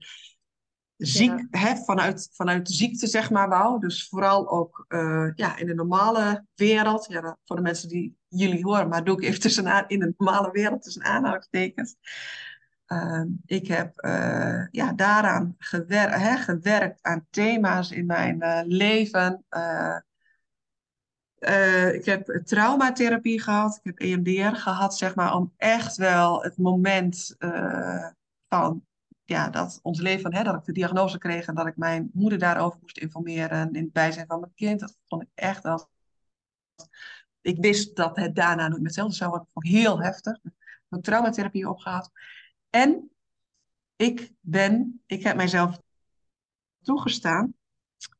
[1.05, 3.79] ziek, hè, vanuit, vanuit de ziekte, zeg maar, wou.
[3.79, 7.05] Dus vooral ook uh, ja, in de normale wereld.
[7.09, 10.51] Ja, voor de mensen die jullie horen, maar doe ik even tussenaan in de normale
[10.51, 11.95] wereld tussen aanhalingstekens.
[12.87, 19.45] Uh, ik heb uh, ja, daaraan gewer hè, gewerkt aan thema's in mijn uh, leven.
[21.93, 27.35] ik heb traumatherapie gehad, ik heb EMDR gehad, zeg maar, om echt wel het moment
[28.47, 28.83] van
[29.31, 32.39] ja, dat ons leven, hè, dat ik de diagnose kreeg en dat ik mijn moeder
[32.39, 34.79] daarover moest informeren in het bijzijn van mijn kind.
[34.79, 35.89] Dat vond ik echt wel.
[37.41, 39.47] Ik wist dat het daarna nooit hetzelfde zou worden.
[39.53, 40.35] Dat vond ik heel heftig.
[40.43, 40.51] Ik
[40.89, 42.11] heb traumatherapie opgehaald.
[42.69, 43.11] En
[43.95, 45.81] ik ben, ik heb mijzelf
[46.81, 47.53] toegestaan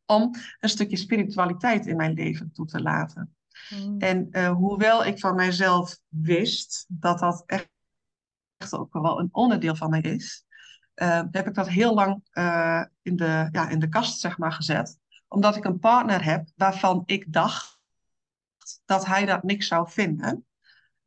[0.06, 3.36] om een stukje spiritualiteit in mijn leven toe te laten.
[3.70, 4.00] Mm.
[4.00, 7.70] En uh, hoewel ik van mijzelf wist dat dat echt,
[8.58, 10.46] echt ook wel een onderdeel van mij is,
[11.02, 14.52] uh, heb ik dat heel lang uh, in, de, ja, in de kast zeg maar,
[14.52, 15.00] gezet.
[15.28, 17.80] Omdat ik een partner heb waarvan ik dacht
[18.86, 20.46] dat hij dat niks zou vinden.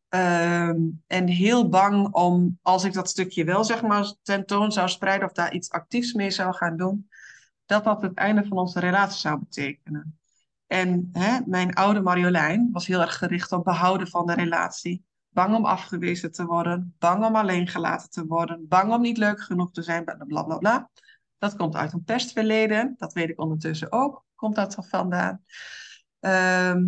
[0.09, 5.29] Ehm, en heel bang om, als ik dat stukje wel zeg maar tentoon zou spreiden
[5.29, 7.09] of daar iets actiefs mee zou gaan doen,
[7.67, 10.19] dat dat het einde van onze relatie zou betekenen.
[10.67, 15.05] En hè, mijn oude Marjolein was heel erg gericht op behouden van de relatie.
[15.35, 19.41] Bang om afgewezen te worden, bang om alleen gelaten te worden, bang om niet leuk
[19.41, 20.91] genoeg te zijn, bla bla bla.
[21.39, 25.45] Dat komt uit een pestverleden, dat weet ik ondertussen ook, komt dat van vandaan.
[26.21, 26.85] Ehm,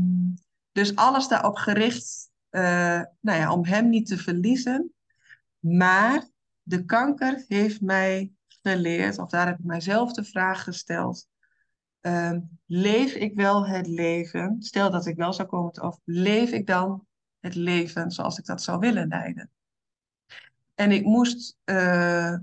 [0.73, 4.93] dus alles daarop gericht, uh, nou ja, om hem niet te verliezen.
[5.59, 6.29] Maar
[6.63, 8.33] de kanker heeft mij
[8.63, 11.27] geleerd, of daar heb ik mijzelf de vraag gesteld.
[12.01, 16.67] Ehm, leef ik wel het leven, stel dat ik wel zou komen of leef ik
[16.67, 17.06] dan
[17.47, 19.51] het leven zoals ik dat zou willen leiden?
[20.75, 21.59] En ik moest,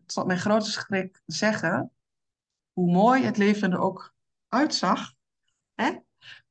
[0.06, 1.92] tot mijn grote schrik, zeggen
[2.74, 4.14] hoe mooi het leven er ook
[4.48, 5.14] uitzag.
[5.76, 5.92] Hè?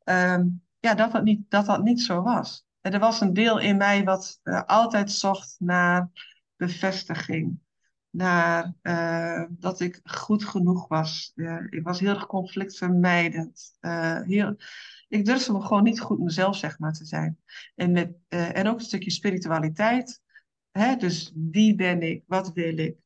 [0.04, 0.46] Ehm,
[0.80, 2.64] ja, dat dat, niet, dat dat niet zo was.
[2.80, 6.10] Er was een deel in mij wat uh, altijd zocht naar
[6.56, 7.60] bevestiging
[8.10, 11.32] naar uh, dat ik goed genoeg was.
[11.70, 13.72] ik was heel erg conflictvermijdend.
[15.12, 17.38] Ik durfde me gewoon niet goed mezelf zeg maar, te zijn.
[17.74, 20.20] En, met, uh, en ook een stukje spiritualiteit.
[20.70, 20.96] Hè?
[20.96, 22.24] Dus wie ben ik?
[22.26, 22.96] Wat wil ik?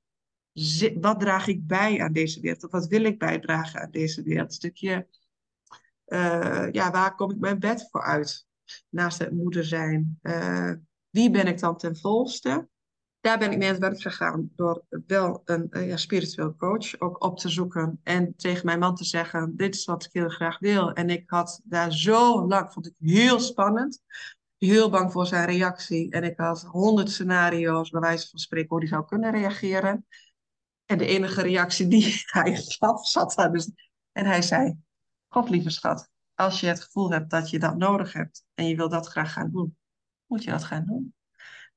[1.01, 2.65] wat draag ik bij aan deze wereld?
[2.65, 4.49] Of wat wil ik bijdragen aan deze wereld?
[4.49, 5.09] Een stukje,
[6.73, 8.47] ja, waar kom ik mijn bed voor uit?
[8.89, 10.21] Naast het moeder zijn.
[11.11, 12.69] wie ben ik dan ten volste?
[13.27, 17.25] Daar ben ik mee aan het werk gegaan door wel een ja, spiritueel coach ook
[17.25, 20.59] op te zoeken en tegen mijn man te zeggen, dit is wat ik heel graag
[20.59, 20.93] wil.
[20.93, 24.03] En ik had daar zo lang, vond ik heel spannend,
[24.59, 26.11] heel bang voor zijn reactie.
[26.11, 30.07] En ik had honderd scenario's, bij wijze van spreken, hoe hij zou kunnen reageren.
[30.85, 33.71] En de enige reactie die hij gaf, zat daar dus.
[34.13, 34.79] En hij zei,
[35.29, 38.77] God lieve schat, als je het gevoel hebt dat je dat nodig hebt en je
[38.77, 39.77] wil dat graag gaan doen,
[40.27, 41.15] moet je dat gaan doen.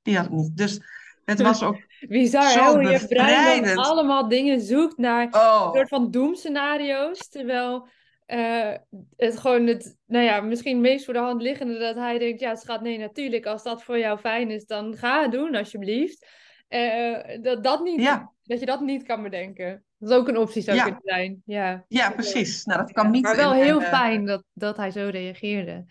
[0.02, 0.58] Die had ik niet.
[0.58, 0.82] Dus
[1.30, 1.78] het was ook
[2.10, 5.64] Bizar, zo hoe je brein dan allemaal dingen zoekt naar oh.
[5.66, 7.30] een soort van doemscenario's.
[7.30, 7.88] Terwijl
[8.28, 8.74] uh,
[9.16, 12.56] het gewoon het, nou ja, misschien meest voor de hand liggende dat hij denkt, ja
[12.56, 16.28] schat, nee natuurlijk, als dat voor jou fijn is, dan ga het doen alsjeblieft.
[16.70, 19.84] Uh, dat, dat, niet, dat je dat niet kan bedenken.
[19.98, 21.42] Dat is ook een optie zou kunnen zijn.
[21.46, 22.64] Ja, ja precies.
[22.64, 23.24] Nou, dat kan niet.
[23.24, 25.86] Maar wel heel fijn dat, dat hij zo reageerde.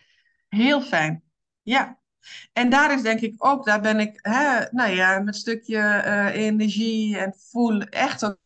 [0.49, 1.23] Heel fijn.
[1.63, 1.99] Ja,
[2.53, 6.03] en daar is denk ik ook, daar ben ik, hè, nou ja, met een stukje
[6.07, 8.37] uh, energie en voelen, echt ook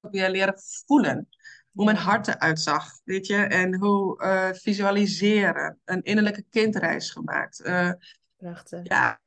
[0.00, 0.54] weer leren
[0.86, 1.28] voelen.
[1.72, 5.78] Hoe mijn hart eruit zag, weet je, en hoe uh, visualiseren.
[5.84, 7.66] Een innerlijke kindreis gemaakt.
[7.66, 7.90] Uh,
[8.36, 8.80] Prachtig.
[8.82, 9.20] Ja,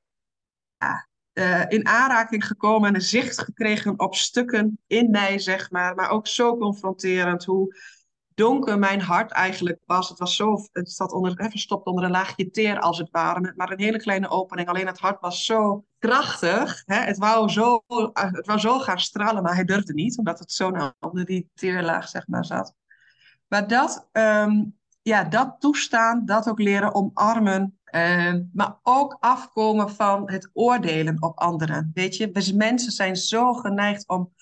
[0.78, 1.07] ja
[1.68, 5.95] in aanraking gekomen en een zicht gekregen op stukken in mij, zeg maar.
[5.95, 7.76] Maar ook zo confronterend hoe
[8.38, 10.10] donker mijn hart eigenlijk was.
[10.10, 13.40] Het was zo, het zat onder, hè, verstopt onder een laagje teer als het ware,
[13.40, 14.68] met maar een hele kleine opening.
[14.68, 16.84] Alleen het hart was zo krachtig.
[16.86, 16.96] Hè?
[16.96, 17.84] Het, wou zo,
[18.14, 21.50] het wou zo gaan stralen, maar hij durfde niet, omdat het zo nou onder die
[21.54, 22.74] teerlaag zeg maar, zat.
[23.48, 30.32] Maar dat, um, ja, dat toestaan, dat ook leren omarmen, uh, maar ook afkomen van
[30.32, 31.92] het oordelen op anderen.
[31.94, 34.34] Weet je, mensen zijn zo geneigd om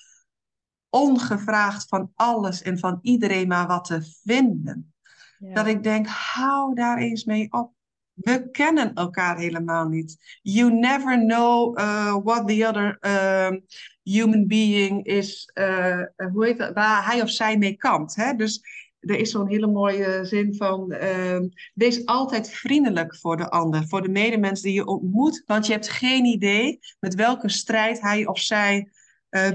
[0.95, 4.93] ongevraagd van alles en van iedereen maar wat te vinden.
[5.39, 7.73] Dat ik denk, hou daar eens mee op.
[8.13, 10.39] We kennen elkaar helemaal niet.
[10.41, 13.59] You never know uh, what the other uh,
[14.03, 18.15] human being is, uh, hoe heet dat, waar hij of zij mee kampt.
[18.15, 18.33] Hè?
[18.33, 18.61] Dus
[18.99, 24.01] er is zo'n hele mooie zin van, ehm, wees altijd vriendelijk voor de ander, voor
[24.01, 28.39] de medemens die je ontmoet, want je hebt geen idee met welke strijd hij of
[28.39, 28.89] zij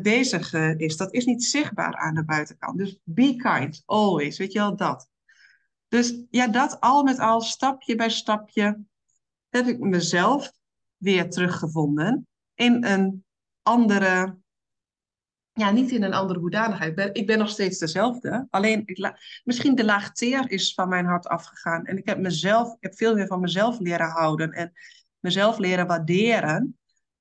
[0.02, 0.96] bezig uh, is.
[0.96, 2.78] Dat is niet zichtbaar aan de buitenkant.
[2.78, 4.38] Dus be kind, always.
[4.38, 5.08] Weet je wel, dat.
[5.88, 8.84] Dus ja, dat al met al, stapje bij stapje,
[9.48, 10.52] heb ik mezelf
[10.96, 13.24] weer teruggevonden in een
[13.62, 14.38] andere,
[15.52, 16.90] ja, niet in een andere hoedanigheid.
[16.90, 18.46] Ik ben, ik ben nog steeds dezelfde.
[18.50, 19.14] Alleen, ik
[19.44, 21.84] misschien de laag teer is van mijn hart afgegaan.
[21.84, 24.72] En ik heb mezelf, ik heb veel meer van mezelf leren houden en
[25.18, 26.79] mezelf leren waarderen.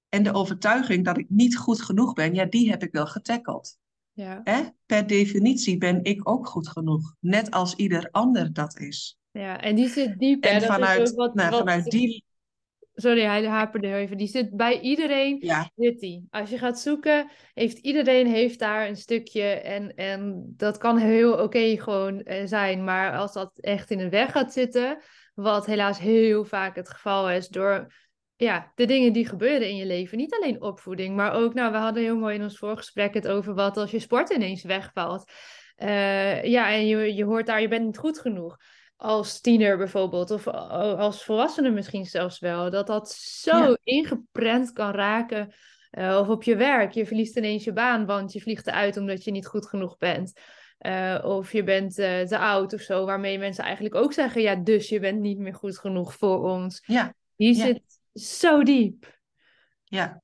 [0.10, 3.78] En de overtuiging dat ik niet goed genoeg ben, ja, die heb ik wel getackeld.
[4.14, 4.41] Ja.
[4.43, 4.62] Hè?
[4.86, 9.18] Per definitie ben ik ook goed genoeg, net als ieder ander dat is.
[9.32, 10.43] Ja, en die zit diep.
[10.43, 12.24] En vanuit, wat, nou, vanuit die.
[12.93, 14.18] sorry, hij haperde even.
[14.18, 16.28] Die zit bij iedereen, Ja, zit die.
[16.30, 19.43] Als je gaat zoeken, heeft iedereen heeft daar een stukje.
[19.43, 22.84] En, en dat kan heel oké gewoon eh, zijn.
[22.84, 25.01] Maar als dat echt in de weg gaat zitten,
[25.34, 27.93] wat helaas heel vaak het geval is, door
[28.39, 30.17] ja, de dingen die gebeuren in je leven.
[30.17, 33.53] Niet alleen opvoeding, maar ook, nou, we hadden heel mooi in ons voorgesprek het over
[33.53, 35.31] wat als je sport ineens wegvalt.
[35.75, 38.57] Eh, ja, en je, je hoort daar, je bent niet goed genoeg.
[38.95, 42.69] Als tiener bijvoorbeeld, of als volwassene misschien zelfs wel.
[42.69, 45.53] Dat dat zo ja, ingeprent kan raken.
[45.89, 49.23] Eh, of op je werk, je verliest ineens je baan, want je vliegt eruit omdat
[49.23, 50.39] je niet goed genoeg bent.
[50.77, 54.89] Eh, of je bent te oud of zo, waarmee mensen eigenlijk ook zeggen: ja, dus
[54.89, 56.83] je bent niet meer goed genoeg voor ons.
[56.85, 57.13] ja,
[57.47, 57.81] ja, zit
[58.14, 59.20] zo diep
[59.84, 60.22] ja,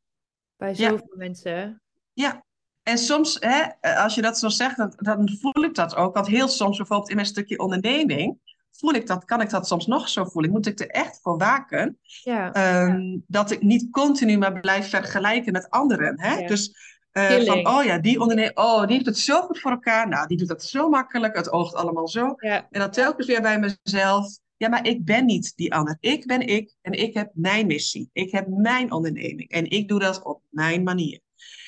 [0.58, 1.82] bij ja, zoveel mensen.
[2.14, 2.44] ja.
[2.84, 3.64] En soms, hè,
[3.96, 6.14] als je dat zo zegt, dan, dan voel ik dat ook.
[6.14, 8.38] Want heel soms, bijvoorbeeld in mijn stukje onderneming,
[8.72, 10.52] voel ik dat, kan ik dat soms nog zo voelen.
[10.52, 15.52] Moet ik er echt voor waken Ja, ehm, dat ik niet continu maar blijf vergelijken
[15.52, 16.20] met anderen.
[16.20, 16.36] Hè?
[16.36, 16.48] ja.
[16.48, 16.74] Dus
[17.12, 20.08] eh, van, oh ja, die ondernemer, oh, die heeft het zo goed voor elkaar.
[20.08, 21.36] Nou, die doet dat zo makkelijk.
[21.36, 22.34] Het oogt allemaal zo.
[22.38, 24.38] En dan telkens weer bij mezelf.
[24.58, 25.98] Ja, maar ik ben niet die ander.
[26.00, 28.10] Ik ben ik en ik heb mijn missie.
[28.14, 31.20] Ik heb mijn onderneming en ik doe dat op mijn manier.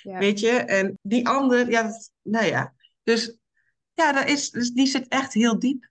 [0.02, 0.52] ja, Weet je?
[0.52, 2.74] En die ander, ja, dat, nou ja.
[3.04, 3.38] Dus
[3.94, 5.90] ja, dat is, dus die zit echt heel diep.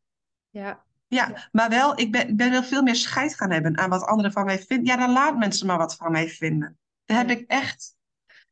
[0.51, 0.85] ja.
[1.09, 4.33] Ja, maar wel, ik ben, ben wel veel meer scheid gaan hebben aan wat anderen
[4.33, 4.87] van mij vinden.
[4.87, 6.79] Ja, dan laat mensen maar wat van mij vinden.
[7.05, 7.95] Daar heb ik echt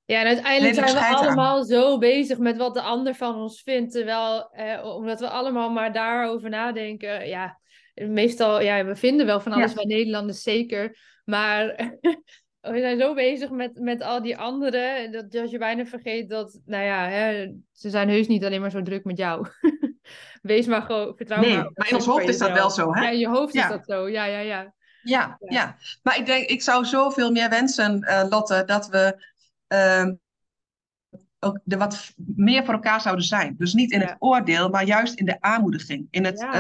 [0.04, 1.14] Ja, en uiteindelijk zijn we aan.
[1.14, 3.92] allemaal zo bezig met wat de ander van ons vindt.
[3.92, 7.28] Terwijl, eh, omdat we allemaal maar daarover nadenken.
[7.28, 7.60] Ja,
[7.94, 10.98] meestal, ja, we vinden wel van alles Ja, bij Nederlanders zeker.
[11.24, 11.66] Maar
[12.72, 15.12] we zijn zo bezig met, met al die anderen.
[15.12, 18.70] Dat, dat je bijna vergeet dat, nou ja, hè, ze zijn heus niet alleen maar
[18.70, 19.46] zo druk met jou.
[20.42, 23.02] Wees maar gewoon, vertrouw maar nee, maar in ons hoofd is dat wel zo, Ja,
[23.02, 23.10] hè?
[23.10, 24.08] in je hoofd is dat Ja, zo.
[24.08, 24.42] Ja, ja, ja.
[24.42, 25.76] ja, Ja, ja.
[26.02, 29.26] Maar ik denk, ik zou zoveel meer wensen, eh, Lotte, dat we
[29.66, 30.14] ehm,
[31.44, 33.54] ook de wat meer voor elkaar zouden zijn.
[33.58, 36.52] Dus niet in het oordeel, maar juist in de aanmoediging, in het, ja,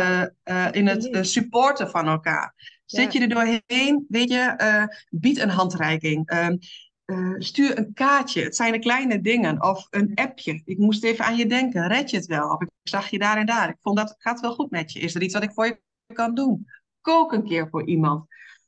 [0.42, 2.54] eh, eh, in het eh, supporten van elkaar.
[2.84, 6.26] Zit Ja, je er doorheen, weet je, bied een handreiking.
[6.28, 6.56] ehm,
[7.04, 8.42] eh, stuur een kaartje.
[8.42, 9.62] Het zijn de kleine dingen.
[9.62, 10.62] Of een appje.
[10.64, 11.86] Ik moest even aan je denken.
[11.88, 12.48] Red je het wel?
[12.48, 13.68] Of ik zag je daar en daar.
[13.68, 15.00] Ik vond dat gaat wel goed met je.
[15.00, 15.80] Is er iets wat ik voor je
[16.14, 16.66] kan doen?
[17.00, 18.26] Kook een keer voor iemand.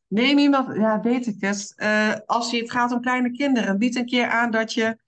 [0.09, 1.75] Neem iemand, ja, weet ik het.
[2.27, 4.99] Als je, het gaat om kleine kinderen, bied een keer aan dat je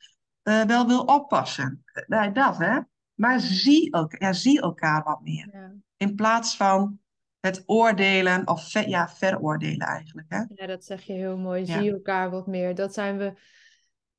[0.48, 1.82] eh, wel wil oppassen.
[1.92, 2.80] Eh, nou, dat, hè?
[3.14, 5.48] Maar zie, elk ja, zie elkaar wat meer.
[5.52, 5.74] ja.
[5.96, 6.98] In plaats van
[7.40, 10.42] het oordelen of ja, veroordelen eigenlijk, hè?
[10.54, 11.66] Ja, dat zeg je heel mooi.
[11.66, 12.74] Zie Ja, elkaar wat meer.
[12.74, 13.32] Dat zijn we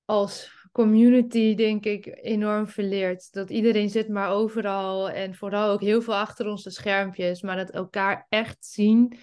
[0.06, 3.34] als community, denk ik, enorm verleerd.
[3.34, 7.42] Dat iedereen zit maar overal en vooral ook heel veel achter onze schermpjes.
[7.42, 9.18] Maar dat elkaar echt zien,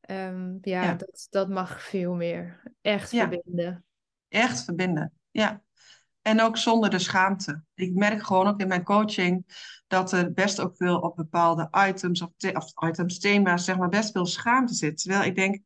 [0.00, 2.62] ehm, ja, ja, dat, dat mag veel meer.
[2.80, 3.28] Echt ja.
[3.28, 3.84] verbinden.
[4.28, 5.12] Echt verbinden.
[5.30, 5.62] Ja.
[6.22, 7.62] En ook zonder de schaamte.
[7.74, 9.44] Ik merk gewoon ook in mijn coaching
[9.86, 14.12] dat er best ook veel op bepaalde items of, of items, thema's, zeg maar, best
[14.12, 14.98] veel schaamte zit.
[14.98, 15.62] Terwijl ik denk,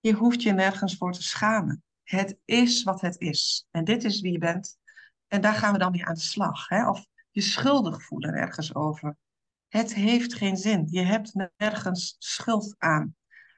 [0.00, 1.82] je hoeft je nergens voor te schamen.
[2.02, 3.66] Het is wat het is.
[3.70, 4.78] En dit is wie je bent.
[5.26, 6.68] En daar gaan we dan weer aan de slag.
[6.68, 6.88] Hè?
[6.88, 9.16] Of je schuldig voelen ergens over.
[9.68, 10.86] Het heeft geen zin.
[10.90, 13.16] Je hebt nergens schuld aan.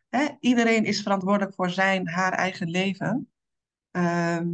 [0.09, 0.29] Hè?
[0.41, 3.31] Iedereen is verantwoordelijk voor zijn, haar eigen leven.
[3.91, 4.49] Ehm,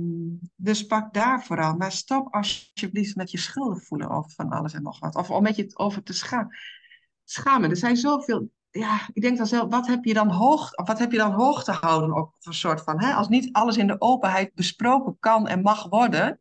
[0.56, 1.76] dus pak daar vooral.
[1.76, 5.14] Maar stop alsjeblieft met je schuldig voelen over van alles en nog wat.
[5.14, 6.48] Of om met je het over te scha
[7.24, 7.70] schamen.
[7.70, 8.50] Er zijn zoveel.
[8.70, 11.32] Ja, ik denk dan zelf, wat heb je dan hoog, of wat heb je dan
[11.32, 13.12] hoog te houden op een soort van, hè?
[13.12, 16.40] Als niet alles in de openheid besproken kan en mag worden,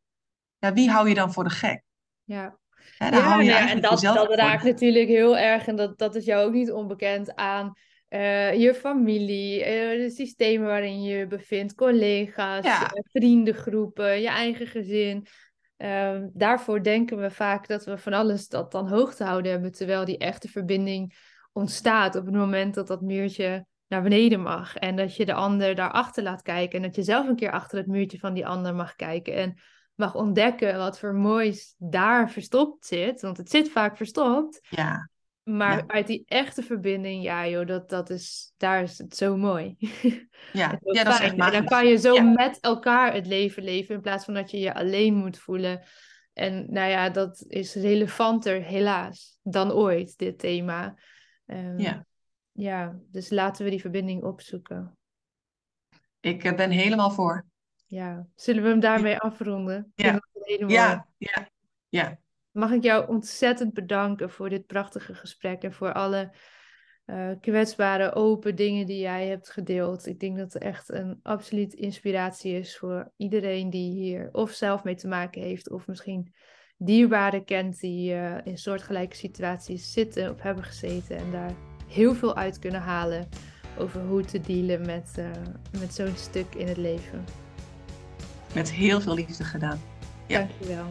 [0.57, 1.83] ja, wie hou je dan voor de gek?
[2.23, 2.57] Ja.
[2.97, 6.15] Hè, Ja, hou je ja, en dat, dat raakt natuurlijk heel erg, en dat, dat
[6.15, 7.73] is jou ook niet onbekend aan
[8.15, 14.27] eh, je familie, eh, de systemen waarin je je bevindt, collega's, Ja, eh, vriendengroepen, je
[14.27, 15.27] eigen gezin.
[15.77, 19.71] Ehm, daarvoor denken we vaak dat we van alles dat dan hoog te houden hebben,
[19.71, 21.15] terwijl die echte verbinding
[21.53, 24.75] ontstaat op het moment dat dat muurtje naar beneden mag.
[24.75, 27.77] En dat je de ander daarachter laat kijken en dat je zelf een keer achter
[27.77, 29.33] het muurtje van die ander mag kijken.
[29.33, 29.59] En
[29.95, 33.21] mag ontdekken wat voor moois daar verstopt zit.
[33.21, 34.67] Want het zit vaak verstopt.
[34.69, 35.09] ja,
[35.45, 39.37] Maar ja, uit die echte verbinding, ja joh, dat, dat is, daar is het zo
[39.37, 39.75] mooi.
[40.53, 40.69] ja.
[40.69, 43.95] Zo Ja, dat is En dan kan je zo Ja, met elkaar het leven leven
[43.95, 45.83] in plaats van dat je je alleen moet voelen.
[46.33, 50.95] En nou ja, dat is relevanter helaas dan ooit, dit thema.
[51.45, 52.05] Ehm, ja.
[52.51, 54.97] ja, dus laten we die verbinding opzoeken.
[56.19, 57.45] Ik eh, ben helemaal voor.
[57.85, 59.91] Ja, zullen we hem daarmee afronden?
[59.95, 60.05] Dat
[60.67, 61.49] ja, ja,
[61.89, 62.19] ja.
[62.55, 66.31] Mag ik jou ontzettend bedanken voor dit prachtige gesprek en voor alle
[67.05, 70.05] uh, kwetsbare, open dingen die jij hebt gedeeld.
[70.05, 74.83] Ik denk dat het echt een absoluut inspiratie is voor iedereen die hier of zelf
[74.83, 76.33] mee te maken heeft, of misschien
[76.77, 81.53] dierbaren kent die uh, in soortgelijke situaties zitten of hebben gezeten en daar
[81.87, 83.27] heel veel uit kunnen halen
[83.77, 85.31] over hoe te dealen met, uh,
[85.79, 87.25] met zo'n stuk in het leven.
[88.53, 89.79] Met heel veel liefde gedaan.
[90.27, 90.39] Ja.
[90.39, 90.85] Dankjewel.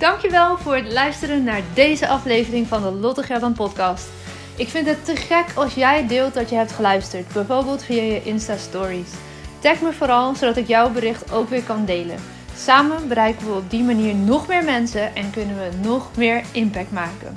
[0.00, 4.08] Dankjewel voor het luisteren naar deze aflevering van de Lotte Gerdan podcast.
[4.56, 8.22] Ik vind het te gek als jij deelt dat je hebt geluisterd, bijvoorbeeld via je
[8.22, 9.10] Insta Stories.
[9.58, 12.18] Tag me vooral, zodat ik jouw bericht ook weer kan delen.
[12.56, 16.92] Samen bereiken we op die manier nog meer mensen en kunnen we nog meer impact
[16.92, 17.36] maken.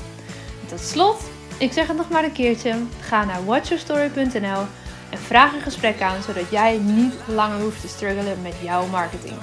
[0.65, 1.21] tot slot,
[1.57, 4.61] ik zeg het nog maar een keertje, ga naar watchyourstory.nl
[5.09, 9.35] en vraag een gesprek aan, zodat jij niet langer hoeft te struggelen met jouw marketing.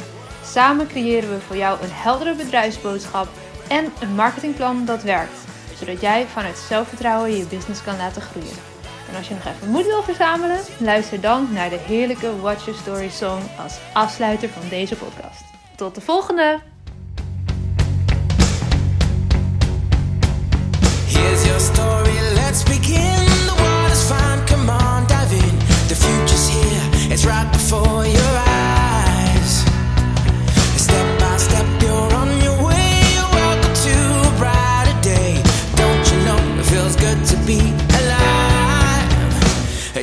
[0.45, 3.28] Samen creëren we voor jou een heldere bedrijfsboodschap
[3.68, 5.49] en een marketingplan dat werkt
[5.80, 8.57] zodat jij vanuit zelfvertrouwen je business kan laten groeien.
[9.11, 12.80] En als je nog even moed wil verzamelen, luister dan naar de heerlijke Watch Your
[12.80, 15.45] Story song als afsluiter van deze podcast.
[15.76, 16.61] Tot de volgende!
[21.07, 23.26] Here's your story, let's begin.
[23.47, 25.59] The water's fine, come on, dive in.
[25.88, 28.49] The future's here, it's right before your.